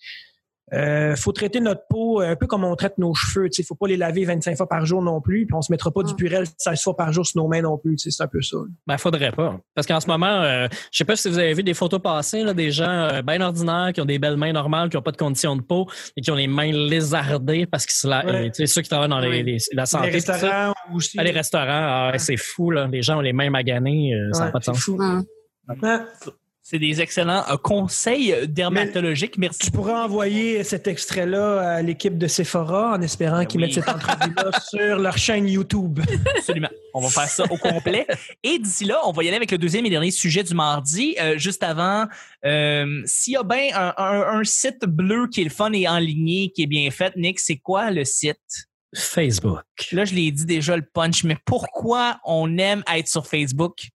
euh, 0.73 1.17
faut 1.17 1.33
traiter 1.33 1.61
notre 1.61 1.83
peau 1.89 2.21
euh, 2.23 2.31
un 2.33 2.37
peu 2.37 2.47
comme 2.47 2.65
on 2.65 2.75
traite 2.77 2.97
nos 2.99 3.13
cheveux. 3.15 3.49
Il 3.57 3.65
faut 3.65 3.75
pas 3.75 3.89
les 3.89 3.97
laver 3.97 4.25
25 4.25 4.57
fois 4.57 4.69
par 4.69 4.87
jour 4.87 5.03
non 5.03 5.21
plus, 5.21 5.47
puis 5.47 5.55
on 5.55 5.63
se 5.63 5.73
mettra 5.73 5.91
pas 5.91 6.03
du 6.03 6.13
Mm. 6.13 6.17
purel 6.17 6.45
16 6.57 6.83
fois 6.83 6.97
par 6.97 7.13
jour 7.13 7.27
sur 7.27 7.41
nos 7.43 7.49
mains 7.49 7.63
non 7.63 7.77
plus. 7.79 7.97
tu 7.97 8.05
sais, 8.05 8.17
C'est 8.17 8.23
un 8.23 8.29
peu 8.29 8.41
ça. 8.43 8.57
Ben, 8.87 8.97
faudrait 8.99 9.33
pas. 9.33 9.59
Parce 9.75 9.87
qu'en 9.87 10.01
ce 10.01 10.07
moment, 10.07 10.43
euh, 10.43 10.69
je 10.93 10.99
sais 10.99 11.05
pas 11.05 11.17
si 11.17 11.29
vous 11.29 11.39
avez 11.39 11.55
vu 11.55 11.63
des 11.63 11.75
photos 11.75 12.01
passées, 12.01 12.43
là, 12.43 12.55
des 12.55 12.71
gens 12.71 12.89
euh, 12.89 13.23
bien 13.23 13.41
ordinaires 13.41 13.91
qui 13.95 14.01
ont 14.01 14.05
des 14.07 14.19
belles 14.19 14.37
mains 14.37 14.53
normales, 14.53 14.89
qui 14.91 14.97
ont 14.97 15.03
pas 15.03 15.13
de 15.13 15.17
conditions 15.17 15.57
de 15.57 15.63
peau 15.63 15.87
et 16.17 16.21
qui 16.21 16.31
ont 16.31 16.35
les 16.37 16.47
mains 16.47 16.71
lézardées 16.73 17.67
parce 17.67 17.87
que 17.87 17.93
c'est 17.93 18.09
Ouais. 18.09 18.23
euh, 18.27 18.45
tu 18.47 18.51
sais, 18.55 18.67
ceux 18.67 18.83
qui 18.83 18.89
travaillent 18.89 19.09
dans 19.09 19.21
les, 19.21 19.43
les- 19.43 19.59
la 19.73 19.87
santé. 19.87 20.07
les 20.07 20.13
restaurants 20.13 20.73
aussi. 20.95 21.17
Ah, 21.19 21.25
les 21.25 21.31
restaurants, 21.31 21.67
ah, 21.69 22.07
ouais, 22.07 22.13
Ouais. 22.13 22.19
c'est 22.19 22.37
fou, 22.37 22.71
là. 22.71 22.87
Les 22.87 23.03
gens 23.03 23.19
ont 23.19 23.21
les 23.21 23.33
mains 23.33 23.51
maganées, 23.51 24.15
euh, 24.15 24.33
ça 24.33 24.41
n'a 24.41 24.47
Ouais, 24.47 24.53
pas 24.53 24.59
de 24.61 24.65
c'est 24.65 24.73
sens. 24.73 24.81
fou. 24.83 24.99
C'est 26.71 26.79
des 26.79 27.01
excellents 27.01 27.43
euh, 27.51 27.57
conseils 27.57 28.33
dermatologiques. 28.47 29.37
Merci. 29.39 29.59
Tu 29.59 29.71
pourras 29.73 30.05
envoyer 30.05 30.63
cet 30.63 30.87
extrait-là 30.87 31.59
à 31.79 31.83
l'équipe 31.83 32.17
de 32.17 32.29
Sephora 32.29 32.93
en 32.93 33.03
espérant 33.03 33.45
qu'ils 33.45 33.61
oui. 33.61 33.67
mettent 33.67 33.75
cette 33.75 33.89
entrevue-là 33.89 34.53
sur 34.71 34.99
leur 35.01 35.19
chaîne 35.19 35.49
YouTube. 35.49 35.99
Absolument. 36.37 36.69
On 36.95 37.01
va 37.01 37.09
faire 37.09 37.29
ça 37.29 37.43
au 37.51 37.57
complet. 37.57 38.07
Et 38.45 38.61
d'ici 38.61 38.85
là, 38.85 39.01
on 39.05 39.11
va 39.11 39.25
y 39.25 39.27
aller 39.27 39.37
avec 39.37 39.51
le 39.51 39.59
deuxième 39.59 39.85
et 39.85 39.91
dernier 39.91 40.13
sujet 40.13 40.45
du 40.45 40.55
mardi. 40.55 41.17
Euh, 41.21 41.37
juste 41.39 41.65
avant, 41.65 42.07
euh, 42.45 43.03
s'il 43.05 43.33
y 43.33 43.37
a 43.37 43.43
bien 43.43 43.71
un, 43.75 43.93
un- 43.97 44.39
un 44.39 44.45
site 44.45 44.85
bleu 44.85 45.27
qui 45.27 45.41
est 45.41 45.45
le 45.45 45.51
fun 45.51 45.73
et 45.73 45.89
enligné, 45.89 46.53
qui 46.53 46.63
est 46.63 46.69
bien 46.69 46.89
fait, 46.93 47.17
Nick, 47.17 47.41
c'est 47.41 47.57
quoi 47.57 47.91
le 47.91 48.05
site? 48.05 48.39
Facebook. 48.95 49.65
Là, 49.91 50.05
je 50.05 50.15
l'ai 50.15 50.31
dit 50.31 50.45
déjà 50.47 50.77
le 50.77 50.83
punch, 50.83 51.25
mais 51.25 51.37
pourquoi 51.45 52.21
on 52.25 52.59
aime 52.59 52.85
être 52.95 53.09
sur 53.09 53.27
Facebook? 53.27 53.89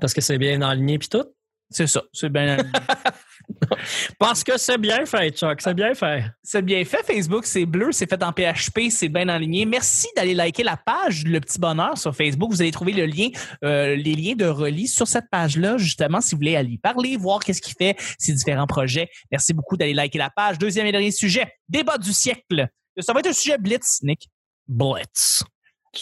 Parce 0.00 0.14
que 0.14 0.20
c'est 0.20 0.38
bien 0.38 0.62
aligné 0.62 0.96
puis 0.98 1.08
tout. 1.08 1.24
C'est 1.70 1.86
ça, 1.86 2.02
c'est 2.12 2.30
bien. 2.30 2.56
Parce 4.18 4.42
que 4.42 4.58
c'est 4.58 4.78
bien 4.78 5.06
fait, 5.06 5.30
Chuck. 5.30 5.60
C'est 5.60 5.74
bien 5.74 5.94
fait. 5.94 6.24
C'est 6.42 6.62
bien 6.62 6.84
fait, 6.84 7.04
Facebook, 7.04 7.46
c'est 7.46 7.64
bleu, 7.64 7.92
c'est 7.92 8.08
fait 8.08 8.22
en 8.22 8.32
PHP, 8.32 8.90
c'est 8.90 9.08
bien 9.08 9.28
aligné. 9.28 9.64
Merci 9.66 10.08
d'aller 10.16 10.34
liker 10.34 10.64
la 10.64 10.76
page 10.76 11.24
Le 11.24 11.40
Petit 11.40 11.58
Bonheur 11.60 11.96
sur 11.96 12.14
Facebook. 12.14 12.50
Vous 12.50 12.60
allez 12.60 12.72
trouver 12.72 12.92
le 12.92 13.06
lien, 13.06 13.28
euh, 13.64 13.94
les 13.94 14.14
liens 14.14 14.34
de 14.34 14.46
relis 14.46 14.88
sur 14.88 15.06
cette 15.06 15.30
page-là, 15.30 15.78
justement, 15.78 16.20
si 16.20 16.34
vous 16.34 16.38
voulez 16.38 16.56
aller 16.56 16.72
y 16.72 16.78
parler, 16.78 17.16
voir 17.16 17.40
qu'est-ce 17.40 17.62
qu'il 17.62 17.74
fait, 17.78 17.96
ses 18.18 18.32
différents 18.32 18.66
projets. 18.66 19.08
Merci 19.30 19.52
beaucoup 19.52 19.76
d'aller 19.76 19.94
liker 19.94 20.18
la 20.18 20.30
page. 20.30 20.58
Deuxième 20.58 20.86
et 20.86 20.92
dernier 20.92 21.12
sujet, 21.12 21.52
débat 21.68 21.98
du 21.98 22.12
siècle. 22.12 22.68
Ça 22.98 23.12
va 23.12 23.20
être 23.20 23.28
un 23.28 23.32
sujet 23.32 23.58
blitz, 23.58 24.00
Nick. 24.02 24.28
Blitz. 24.66 25.44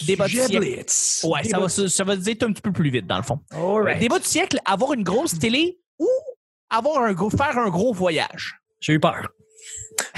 Débat 0.06 0.26
du 0.26 0.34
siècle. 0.36 0.58
Blitz. 0.60 1.24
Ouais, 1.28 1.44
ça 1.44 1.58
va, 1.58 1.68
se- 1.68 1.88
ça 1.88 2.04
va 2.04 2.14
se 2.14 2.20
dire 2.20 2.36
un 2.42 2.52
petit 2.52 2.60
peu 2.62 2.72
plus 2.72 2.90
vite, 2.90 3.06
dans 3.06 3.16
le 3.16 3.22
fond. 3.22 3.40
Right. 3.52 3.98
Débat 4.00 4.18
du 4.18 4.24
siècle, 4.26 4.58
avoir 4.64 4.92
une 4.92 5.02
grosse 5.02 5.38
télé 5.38 5.80
ou 5.98 6.08
avoir 6.70 7.02
un 7.02 7.12
gros, 7.14 7.30
faire 7.30 7.56
un 7.58 7.70
gros 7.70 7.92
voyage? 7.94 8.60
J'ai 8.80 8.92
eu 8.94 9.00
peur. 9.00 9.28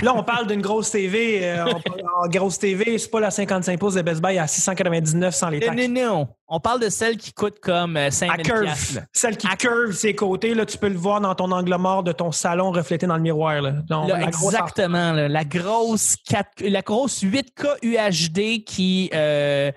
Là, 0.03 0.15
on 0.17 0.23
parle 0.23 0.47
d'une 0.47 0.61
grosse 0.63 0.91
TV. 0.91 1.41
euh, 1.43 1.65
on 1.67 1.81
parle- 1.81 2.03
en 2.25 2.29
grosse 2.29 2.59
TV, 2.59 2.99
c'est 2.99 3.11
pas 3.11 3.21
la 3.21 3.31
55 3.31 3.79
pouces 3.79 3.95
de 3.95 4.03
Best 4.03 4.21
Buy 4.23 4.39
à 4.39 4.47
699 4.47 5.35
sans 5.35 5.49
les 5.49 5.61
Non, 5.61 5.67
taxes. 5.69 5.89
non, 5.89 6.03
non. 6.17 6.29
On 6.49 6.61
parle 6.61 6.81
de 6.81 6.89
celle 6.89 7.17
qui 7.17 7.33
coûte 7.33 7.59
comme 7.61 7.97
euh, 7.97 8.07
À 8.09 8.11
5000 8.11 8.43
curve. 8.47 8.63
piastres, 8.65 8.95
là. 8.97 9.03
Celle 9.13 9.37
qui 9.37 9.47
curve 9.59 9.93
ses 9.93 10.15
côtés, 10.15 10.55
là, 10.55 10.67
tu 10.67 10.77
peux 10.79 10.89
le 10.89 10.97
voir 10.97 11.21
dans 11.21 11.35
ton 11.35 11.51
angle 11.53 11.75
mort 11.77 12.03
de 12.03 12.13
ton 12.13 12.33
salon 12.33 12.71
reflété 12.73 13.07
dans 13.07 13.17
le 13.17 13.23
miroir. 13.23 13.61
Là. 13.63 13.73
Donc, 13.89 14.09
Là, 14.09 14.19
la 14.19 14.31
grosse 14.31 14.55
exactement. 14.55 15.13
là, 15.13 15.29
la 15.29 15.45
grosse 15.45 16.17
4, 16.29 16.49
la 16.63 16.83
grosse 16.83 17.23
8K 17.23 17.77
UHD 17.83 18.65
qui, 18.65 19.11
euh, 19.15 19.71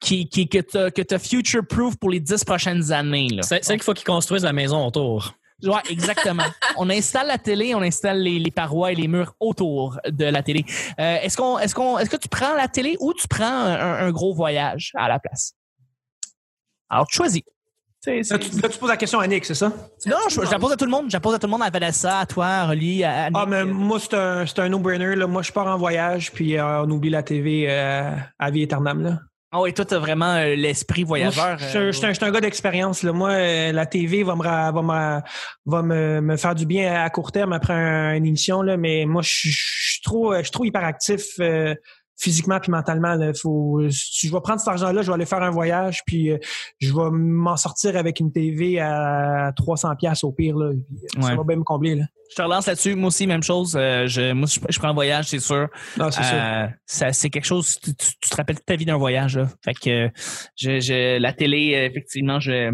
qui, 0.00 0.28
qui 0.28 0.48
que 0.48 0.58
t'as 0.58 0.90
que 0.90 1.02
t'as 1.02 1.18
future 1.18 1.62
proof 1.66 1.96
pour 1.96 2.10
les 2.10 2.20
10 2.20 2.44
prochaines 2.44 2.92
années. 2.92 3.28
C'est 3.42 3.60
qu'il 3.60 3.82
faut 3.82 3.94
qu'ils 3.94 4.06
construisent 4.06 4.44
la 4.44 4.52
maison 4.52 4.84
autour. 4.86 5.34
Ouais, 5.64 5.80
exactement. 5.90 6.44
on 6.76 6.88
installe 6.90 7.26
la 7.28 7.38
télé, 7.38 7.74
on 7.74 7.82
installe 7.82 8.18
les, 8.20 8.38
les 8.38 8.50
parois 8.50 8.92
et 8.92 8.94
les 8.94 9.08
murs 9.08 9.34
autour 9.40 9.98
de 10.08 10.24
la 10.24 10.42
télé. 10.42 10.64
Euh, 11.00 11.16
est-ce 11.22 11.36
qu'on, 11.36 11.58
est-ce 11.58 11.74
qu'on, 11.74 11.98
est-ce 11.98 12.10
que 12.10 12.16
tu 12.16 12.28
prends 12.28 12.54
la 12.54 12.68
télé 12.68 12.96
ou 13.00 13.12
tu 13.14 13.26
prends 13.28 13.44
un, 13.44 14.06
un 14.06 14.10
gros 14.10 14.34
voyage 14.34 14.92
à 14.94 15.08
la 15.08 15.18
place? 15.18 15.54
Alors, 16.88 17.06
tu 17.06 17.16
choisis. 17.16 17.42
C'est- 18.00 18.22
c'est- 18.22 18.34
Là, 18.34 18.38
tu, 18.38 18.60
là, 18.60 18.68
tu 18.68 18.78
poses 18.78 18.90
la 18.90 18.96
question 18.98 19.18
à 19.18 19.26
Nick, 19.26 19.46
c'est 19.46 19.54
ça? 19.54 19.72
Non, 20.04 20.16
je, 20.28 20.34
je 20.44 20.50
la 20.50 20.58
pose 20.58 20.72
à 20.72 20.76
tout 20.76 20.84
le 20.84 20.90
monde. 20.90 21.06
Je 21.08 21.14
la 21.14 21.20
pose 21.20 21.34
à 21.34 21.38
tout 21.38 21.46
le 21.46 21.50
monde, 21.52 21.62
à 21.62 21.70
Vanessa, 21.70 22.18
à 22.20 22.26
toi, 22.26 22.46
à 22.46 22.66
Rolly, 22.66 23.02
à, 23.02 23.24
à 23.24 23.26
Ah, 23.32 23.40
Nick. 23.40 23.48
mais 23.48 23.64
moi, 23.64 23.98
c'est 23.98 24.12
un, 24.14 24.44
c'est 24.44 24.58
un 24.58 24.68
no-brainer. 24.68 25.16
là. 25.16 25.26
Moi, 25.26 25.40
je 25.40 25.50
pars 25.50 25.66
en 25.66 25.78
voyage, 25.78 26.30
puis 26.30 26.58
euh, 26.58 26.82
on 26.82 26.90
oublie 26.90 27.08
la 27.08 27.22
TV 27.22 27.64
euh, 27.70 28.10
à 28.38 28.50
vie 28.50 28.60
éternelle. 28.62 29.18
Ah 29.56 29.60
oui, 29.60 29.72
toi, 29.72 29.84
t'as 29.84 29.98
vraiment 30.00 30.34
euh, 30.34 30.56
l'esprit 30.56 31.04
voyageur. 31.04 31.46
Moi, 31.46 31.56
je- 31.58 31.64
je- 31.68 31.78
euh, 31.78 31.86
je 31.92 31.96
suis 31.96 32.06
un- 32.06 32.08
je 32.08 32.14
suis 32.14 32.24
un 32.24 32.30
gars 32.32 32.40
d'expérience. 32.40 33.04
là. 33.04 33.12
Moi, 33.12 33.30
euh, 33.30 33.70
la 33.72 33.86
TV 33.86 34.24
va 34.24 34.34
me 34.34 34.42
va 34.42 34.72
me, 34.72 35.20
va 35.66 35.82
me, 35.82 36.20
me 36.20 36.36
faire 36.36 36.56
du 36.56 36.66
bien 36.66 36.92
à 37.04 37.08
court 37.10 37.30
terme 37.30 37.52
après 37.52 37.72
un- 37.74 38.14
une 38.16 38.26
émission, 38.26 38.62
là, 38.62 38.76
mais 38.76 39.04
moi, 39.06 39.22
je 39.22 39.28
suis- 39.30 40.00
trop, 40.02 40.34
je 40.34 40.42
suis 40.42 40.50
trop 40.50 40.64
hyperactif 40.64 41.22
euh, 41.38 41.74
physiquement 42.16 42.60
puis 42.60 42.70
mentalement. 42.70 43.14
Là. 43.14 43.32
Faut, 43.34 43.80
je 43.88 44.32
vais 44.32 44.40
prendre 44.40 44.58
cet 44.60 44.68
argent-là, 44.68 45.02
je 45.02 45.08
vais 45.08 45.14
aller 45.14 45.26
faire 45.26 45.42
un 45.42 45.50
voyage, 45.50 46.02
puis 46.06 46.30
euh, 46.30 46.38
je 46.80 46.92
vais 46.94 47.10
m'en 47.10 47.56
sortir 47.56 47.96
avec 47.96 48.20
une 48.20 48.32
TV 48.32 48.78
à 48.80 49.52
300 49.56 49.96
pièces 49.96 50.24
au 50.24 50.32
pire. 50.32 50.56
Là, 50.56 50.70
Puis, 50.72 50.96
euh, 51.18 51.22
Ça 51.22 51.28
Ouais. 51.30 51.36
va 51.36 51.44
bien 51.44 51.56
me 51.56 51.62
combler. 51.64 51.94
Là. 51.96 52.04
Je 52.30 52.36
te 52.36 52.42
relance 52.42 52.66
là-dessus. 52.66 52.94
Moi 52.94 53.08
aussi, 53.08 53.26
même 53.26 53.42
chose. 53.42 53.76
Euh, 53.78 54.06
je, 54.06 54.32
moi, 54.32 54.46
je, 54.48 54.58
je 54.68 54.78
prends 54.78 54.88
un 54.88 54.94
voyage, 54.94 55.26
c'est 55.28 55.38
sûr. 55.40 55.68
Non, 55.98 56.10
c'est 56.10 56.22
ça. 56.22 56.64
Euh, 56.64 56.66
ça, 56.86 57.12
c'est 57.12 57.30
quelque 57.30 57.44
chose. 57.44 57.78
Tu, 57.82 57.94
tu- 57.94 58.06
tu 58.20 58.30
te 58.30 58.36
rappelles 58.36 58.56
toute 58.56 58.64
ta 58.66 58.76
vie 58.76 58.86
d'un 58.86 58.96
voyage. 58.96 59.36
Là. 59.36 59.48
Fait 59.64 59.74
que 59.74 60.10
je, 60.56 60.80
je, 60.80 61.18
la 61.18 61.32
télé, 61.32 61.74
euh, 61.74 61.86
effectivement, 61.90 62.40
je 62.40 62.70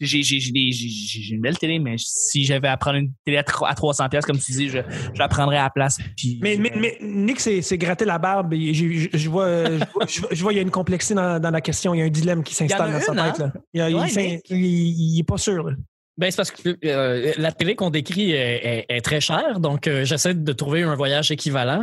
j'ai 0.00 0.22
j'ai 0.22 0.40
j'ai 0.40 0.50
des- 0.52 0.72
j'ai- 0.72 0.88
j'ai 0.88 1.34
une 1.34 1.40
belle 1.40 1.58
télé, 1.58 1.78
mais 1.78 1.94
si 1.98 2.44
j'avais 2.44 2.68
à 2.68 2.76
prendre 2.76 2.96
une 2.98 3.12
télé 3.24 3.36
à, 3.38 3.42
tro- 3.42 3.66
à 3.66 3.74
300 3.74 4.08
pièces 4.08 4.24
comme 4.24 4.38
tu 4.38 4.52
dis, 4.52 4.68
je, 4.68 4.78
je 5.14 5.18
la 5.18 5.28
prendrais 5.28 5.58
à 5.58 5.64
la 5.64 5.70
place. 5.70 5.98
Puis, 6.16 6.38
Mais, 6.42 6.56
mais, 6.58 6.72
mais 6.76 6.98
Nick 7.00 7.40
c'est 7.40 7.62
c'est 7.62 7.78
gratter 7.78 8.04
la 8.04 8.18
barbe. 8.18 8.54
Je, 8.54 9.08
je 9.12 9.28
vois, 9.28 9.64
je 9.66 9.70
vois, 9.92 10.06
je 10.08 10.20
vois- 10.20 10.28
je 10.32 10.42
vois, 10.42 10.52
il 10.52 10.56
y 10.56 10.58
a 10.58 10.62
une 10.62 10.70
complexité 10.70 11.14
dans, 11.14 11.40
dans 11.40 11.50
la 11.50 11.60
question. 11.60 11.94
Il 11.94 11.98
y 11.98 12.02
a 12.02 12.06
un 12.06 12.10
dilemme 12.10 12.42
qui 12.42 12.54
s'installe 12.54 12.92
dans 12.92 13.00
sa 13.00 13.12
tête. 13.12 13.40
hein? 13.40 13.52
Là. 13.74 13.88
Il, 13.88 13.92
il, 13.92 13.96
Ouais, 13.96 14.08
s'in- 14.08 14.22
Nick. 14.22 14.50
il- 14.50 14.56
il- 14.64 15.14
il 15.16 15.20
est 15.20 15.24
pas 15.24 15.38
sûr. 15.38 15.68
là. 15.70 15.76
Ben, 16.18 16.30
c'est 16.30 16.36
parce 16.36 16.50
que 16.50 16.76
euh, 16.84 17.32
la 17.38 17.50
télé 17.50 17.74
qu'on 17.76 17.88
décrit 17.88 18.32
est, 18.32 18.84
est- 18.90 18.96
est 18.96 19.00
très 19.00 19.22
chère, 19.22 19.58
donc 19.58 19.86
euh, 19.86 20.04
j'essaie 20.04 20.34
de 20.34 20.52
trouver 20.52 20.82
un 20.82 20.94
voyage 20.94 21.30
équivalent. 21.30 21.82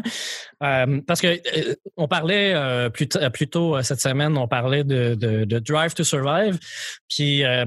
Euh, 0.64 1.02
parce 1.08 1.22
que 1.22 1.28
euh, 1.28 1.74
on 1.96 2.08
parlait 2.08 2.54
euh, 2.54 2.90
plus, 2.90 3.08
tôt 3.08 3.76
euh, 3.78 3.82
cette 3.82 4.00
semaine, 4.02 4.38
on 4.38 4.48
parlait 4.48 4.84
de, 4.84 5.16
de, 5.16 5.44
de 5.46 5.58
Drive 5.60 5.96
to 5.96 6.04
Survive. 6.04 6.60
Puis, 7.10 7.44
euh, 7.44 7.66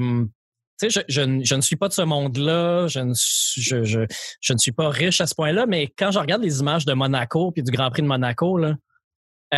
je, 0.89 1.01
je, 1.09 1.55
ne- 1.55 1.61
suis 1.61 1.77
pas 1.77 1.89
de 1.89 1.93
ce 1.93 2.03
monde-là, 2.03 2.87
je 2.89 3.01
ne, 3.01 3.13
je, 3.15 3.85
je, 3.85 4.53
ne 4.53 4.59
suis 4.59 4.73
pas 4.73 4.89
riche 4.89 5.21
à 5.21 5.27
ce 5.27 5.35
point-là, 5.35 5.67
mais 5.67 5.89
quand 5.99 6.11
je 6.11 6.19
regarde 6.19 6.43
les 6.43 6.61
images 6.61 6.85
de 6.85 6.93
Monaco 6.93 7.51
puis 7.51 7.63
du 7.63 7.71
Grand 7.71 7.91
Prix 7.91 8.03
de 8.03 8.07
Monaco, 8.07 8.57
là, 8.59 8.75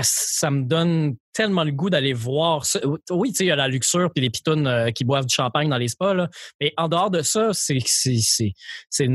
ça 0.03 0.51
me 0.51 0.63
donne 0.63 1.17
tellement 1.35 1.65
le 1.65 1.73
goût 1.73 1.91
d'aller 1.91 2.15
voir 2.15 2.65
ça. 2.65 2.81
Oui, 3.11 3.31
tu 3.31 3.37
sais, 3.37 3.45
il 3.45 3.49
y 3.49 3.51
a 3.51 3.57
la 3.57 3.69
luxure 3.69 4.11
puis 4.15 4.23
les 4.23 4.31
pitounes 4.31 4.67
euh, 4.67 4.91
qui 4.91 5.05
boivent 5.05 5.27
du 5.27 5.35
champagne 5.35 5.69
dans 5.69 5.77
les 5.77 5.89
spas, 5.89 6.29
mais 6.61 6.73
en 6.77 6.89
dehors 6.89 7.11
de 7.11 7.23
ça, 7.23 7.51
c'est 7.53 7.79
c'est 7.85 9.09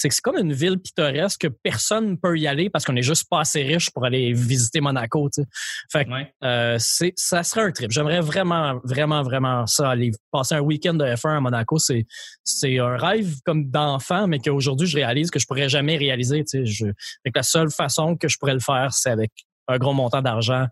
c'est 0.00 0.08
que 0.08 0.14
c'est 0.14 0.20
comme 0.22 0.36
une 0.38 0.52
ville 0.52 0.78
pittoresque 0.78 1.40
que 1.40 1.48
personne 1.48 2.10
ne 2.12 2.14
peut 2.14 2.38
y 2.38 2.46
aller 2.46 2.70
parce 2.70 2.84
qu'on 2.84 2.94
est 2.94 3.02
juste 3.02 3.26
pas 3.28 3.40
assez 3.40 3.64
riche 3.64 3.90
pour 3.90 4.04
aller 4.04 4.32
visiter 4.32 4.80
Monaco. 4.80 5.28
Tu 5.34 5.42
sais. 5.42 5.48
Fait 5.90 6.04
que 6.04 6.10
Ouais. 6.12 6.32
euh, 6.44 6.76
c'est, 6.78 7.12
ça 7.16 7.42
serait 7.42 7.62
un 7.62 7.72
trip. 7.72 7.90
J'aimerais 7.90 8.20
vraiment, 8.20 8.78
vraiment, 8.84 9.22
vraiment 9.22 9.66
ça, 9.66 9.90
aller 9.90 10.12
passer 10.30 10.54
un 10.54 10.60
week-end 10.60 10.94
de 10.94 11.04
F1 11.04 11.38
à 11.38 11.40
Monaco. 11.40 11.78
C'est, 11.78 12.06
c'est 12.44 12.78
un 12.78 12.96
rêve 12.96 13.34
comme 13.44 13.68
d'enfant, 13.70 14.28
mais 14.28 14.38
qu'aujourd'hui, 14.38 14.86
je 14.86 14.96
réalise 14.98 15.30
que 15.32 15.40
je 15.40 15.46
pourrais 15.46 15.68
jamais 15.68 15.96
réaliser. 15.96 16.44
Je, 16.52 16.86
fait 16.86 17.30
que 17.32 17.38
la 17.38 17.42
seule 17.42 17.70
façon 17.72 18.16
que 18.16 18.28
je 18.28 18.38
pourrais 18.38 18.54
le 18.54 18.60
faire, 18.60 18.92
c'est 18.92 19.10
avec 19.10 19.32
un 19.66 19.78
gros 19.78 19.94
montant 19.94 20.22
d'argent. 20.22 20.66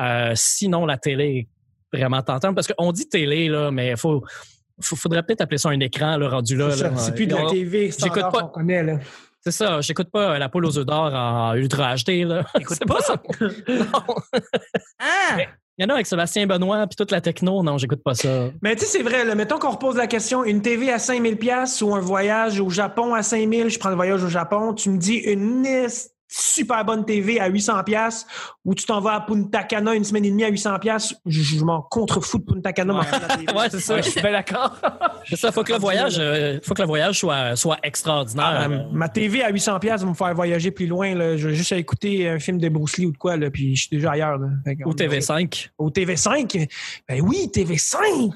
Euh, 0.00 0.32
sinon, 0.36 0.86
la 0.86 0.98
télé 0.98 1.48
est 1.92 1.96
vraiment 1.98 2.22
tentante. 2.22 2.54
Parce 2.54 2.68
qu'on 2.68 2.92
dit 2.92 3.08
télé, 3.08 3.48
là, 3.48 3.72
mais 3.72 3.96
faut, 3.96 4.24
faut- 4.30 4.57
faudrait 4.80 5.22
peut-être 5.22 5.40
appeler 5.40 5.58
ça 5.58 5.70
un 5.70 5.80
écran 5.80 6.16
là, 6.16 6.28
rendu 6.28 6.56
là. 6.56 6.70
C'est 6.70 6.78
ça, 6.78 6.90
là. 6.90 6.96
c'est 6.96 7.14
plus 7.14 7.26
de 7.26 7.34
la 7.34 7.46
TV 7.50 7.90
j'écoute 7.90 7.92
standard 8.10 8.32
pas- 8.32 8.42
qu'on 8.42 8.48
connaît. 8.48 8.82
Là. 8.82 8.98
C'est 9.40 9.52
ça, 9.52 9.80
j'écoute 9.80 10.10
pas 10.10 10.34
euh, 10.34 10.38
La 10.38 10.48
poule 10.48 10.66
aux 10.66 10.76
œufs 10.78 10.84
d'or 10.86 11.12
en 11.14 11.54
Ultra 11.54 11.94
HD. 11.94 12.24
Là. 12.26 12.44
Écoute 12.60 12.76
C'est 12.78 12.86
pas. 12.88 13.00
ça. 13.00 13.14
Non. 13.68 14.14
Ah! 14.98 15.38
Il 15.80 15.82
y 15.82 15.86
en 15.86 15.90
a 15.90 15.94
avec 15.94 16.06
Sébastien 16.06 16.44
Benoît 16.48 16.84
puis 16.88 16.96
toute 16.96 17.12
la 17.12 17.20
techno. 17.20 17.62
Non, 17.62 17.78
j'écoute 17.78 18.02
pas 18.02 18.14
ça. 18.14 18.48
Mais 18.62 18.74
tu 18.74 18.80
sais, 18.84 18.98
c'est 18.98 19.02
vrai, 19.04 19.24
là, 19.24 19.36
mettons 19.36 19.60
qu'on 19.60 19.70
repose 19.70 19.96
la 19.96 20.08
question, 20.08 20.42
une 20.42 20.60
TV 20.60 20.90
à 20.90 20.98
5000 20.98 21.36
pièces 21.36 21.80
ou 21.82 21.94
un 21.94 22.00
voyage 22.00 22.58
au 22.58 22.68
Japon 22.68 23.14
à 23.14 23.22
5000, 23.22 23.68
je 23.70 23.78
prends 23.78 23.90
le 23.90 23.94
voyage 23.94 24.24
au 24.24 24.28
Japon, 24.28 24.74
tu 24.74 24.90
me 24.90 24.98
dis 24.98 25.14
une 25.18 25.62
nis- 25.62 26.08
super 26.28 26.84
bonne 26.84 27.04
TV 27.06 27.40
à 27.40 27.48
800 27.48 27.82
pièces 27.84 28.26
ou 28.64 28.74
tu 28.74 28.84
t'en 28.84 29.00
vas 29.00 29.14
à 29.14 29.20
Punta 29.22 29.62
Cana 29.64 29.94
une 29.94 30.04
semaine 30.04 30.26
et 30.26 30.30
demie 30.30 30.44
à 30.44 30.48
800 30.48 30.78
pièces, 30.78 31.14
je, 31.24 31.40
je 31.42 31.64
m'en 31.64 31.80
contrefous 31.82 32.38
de 32.38 32.44
Punta 32.44 32.72
Cana. 32.72 33.00
TV. 33.36 33.46
Ouais, 33.58 33.68
c'est 33.70 33.80
ça. 33.80 33.94
Ouais, 33.94 34.02
je 34.02 34.10
suis 34.10 34.20
bien 34.20 34.32
d'accord. 34.32 34.76
C'est 35.26 35.36
ça, 35.36 35.50
faut 35.50 35.64
que 35.64 35.72
le 35.72 35.78
voyage, 35.78 36.16
euh, 36.18 36.58
faut 36.62 36.74
que 36.74 36.82
le 36.82 36.86
voyage 36.86 37.18
soit, 37.18 37.56
soit 37.56 37.78
extraordinaire. 37.82 38.60
Ah, 38.64 38.68
ma- 38.68 38.84
ma 38.92 39.08
TV 39.08 39.42
à 39.42 39.50
800 39.50 39.78
pièces 39.80 40.02
va 40.02 40.08
me 40.08 40.14
faire 40.14 40.34
voyager 40.34 40.70
plus 40.70 40.86
loin. 40.86 41.14
Là. 41.14 41.36
Je 41.36 41.48
vais 41.48 41.54
juste 41.54 41.72
écouter 41.72 42.28
un 42.28 42.38
film 42.38 42.58
de 42.58 42.68
Bruce 42.68 42.98
Lee 42.98 43.06
ou 43.06 43.12
de 43.12 43.16
quoi, 43.18 43.36
là, 43.36 43.50
puis 43.50 43.74
je 43.74 43.86
suis 43.86 43.96
déjà 43.96 44.12
ailleurs. 44.12 44.36
Là. 44.38 44.48
Fait 44.64 44.76
Ou 44.84 44.92
TV5. 44.92 45.70
Au 45.78 45.88
TV5? 45.90 46.68
Ben 47.08 47.20
oui, 47.22 47.50
TV5! 47.52 48.32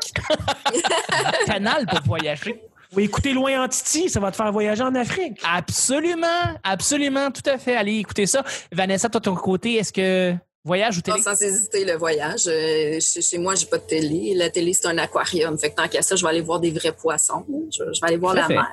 Canal 1.46 1.87
pour 1.87 2.00
voyager. 2.06 2.61
Oui, 2.94 3.04
écoutez 3.04 3.32
Loin 3.32 3.64
en 3.64 3.68
Titi, 3.68 4.11
ça 4.11 4.20
va 4.20 4.30
te 4.30 4.37
faire 4.37 4.52
voyager 4.52 4.82
en 4.82 4.94
Afrique. 4.94 5.40
Absolument, 5.50 6.26
absolument, 6.62 7.30
tout 7.30 7.49
à 7.49 7.56
fait. 7.56 7.75
Allez 7.76 7.96
écouter 7.96 8.26
ça. 8.26 8.44
Vanessa, 8.70 9.08
toi, 9.08 9.20
ton 9.20 9.34
côté, 9.34 9.76
est-ce 9.76 9.92
que 9.92 10.34
voyage 10.64 10.99
ou 10.99 11.00
télé? 11.00 11.20
Sans 11.22 11.40
hésiter 11.40 11.84
le 11.87 11.94
voyage. 11.94 12.42
Euh, 12.46 13.00
chez, 13.00 13.22
chez 13.22 13.38
moi, 13.38 13.54
j'ai 13.54 13.66
pas 13.66 13.78
de 13.78 13.84
télé. 13.84 14.34
La 14.34 14.50
télé, 14.50 14.75
c'est 14.75 14.87
un 14.87 14.99
aquarium. 14.99 15.58
Fait 15.58 15.70
que 15.70 15.76
tant 15.76 15.88
qu'à 15.88 16.02
ça, 16.02 16.16
je 16.16 16.22
vais 16.22 16.28
aller 16.28 16.42
voir 16.42 16.61
des 16.61 16.70
vrais 16.70 16.92
poissons. 16.92 17.46
Je, 17.70 17.82
je 17.94 18.00
vais 18.00 18.06
aller 18.08 18.16
voir 18.18 18.34
la 18.34 18.46
fait. 18.46 18.54
mer. 18.54 18.68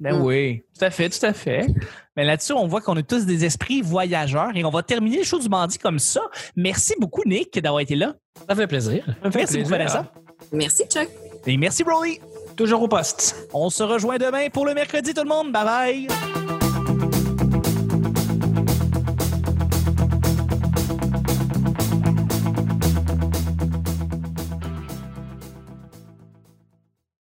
Ben 0.00 0.20
oui, 0.20 0.62
tout 0.78 0.84
à 0.84 0.90
fait, 0.90 1.08
tout 1.08 1.24
à 1.24 1.32
fait. 1.32 1.66
Mais 2.16 2.24
là-dessus, 2.24 2.52
on 2.52 2.66
voit 2.66 2.80
qu'on 2.80 2.96
a 2.96 3.02
tous 3.02 3.26
des 3.26 3.44
esprits 3.44 3.80
voyageurs 3.80 4.50
et 4.54 4.64
on 4.64 4.70
va 4.70 4.82
terminer 4.82 5.18
le 5.18 5.24
show 5.24 5.38
du 5.38 5.48
bandit 5.48 5.78
comme 5.78 5.98
ça. 5.98 6.20
Merci 6.56 6.94
beaucoup, 7.00 7.22
Nick, 7.26 7.58
d'avoir 7.60 7.80
été 7.80 7.94
là. 7.94 8.14
Ça 8.48 8.54
fait 8.54 8.66
plaisir. 8.66 9.04
Ça 9.06 9.28
me 9.28 9.32
fait 9.32 9.38
Merci 9.38 9.56
beaucoup. 9.58 9.70
Vanessa. 9.70 10.12
Merci, 10.52 10.84
Chuck. 10.86 11.08
Et 11.46 11.56
merci, 11.56 11.84
Broly. 11.84 12.20
Toujours 12.56 12.82
au 12.82 12.88
poste. 12.88 13.48
On 13.52 13.70
se 13.70 13.82
rejoint 13.82 14.18
demain 14.18 14.48
pour 14.52 14.66
le 14.66 14.74
mercredi, 14.74 15.12
tout 15.14 15.22
le 15.22 15.28
monde. 15.28 15.52
Bye 15.52 15.64
bye. 15.64 16.43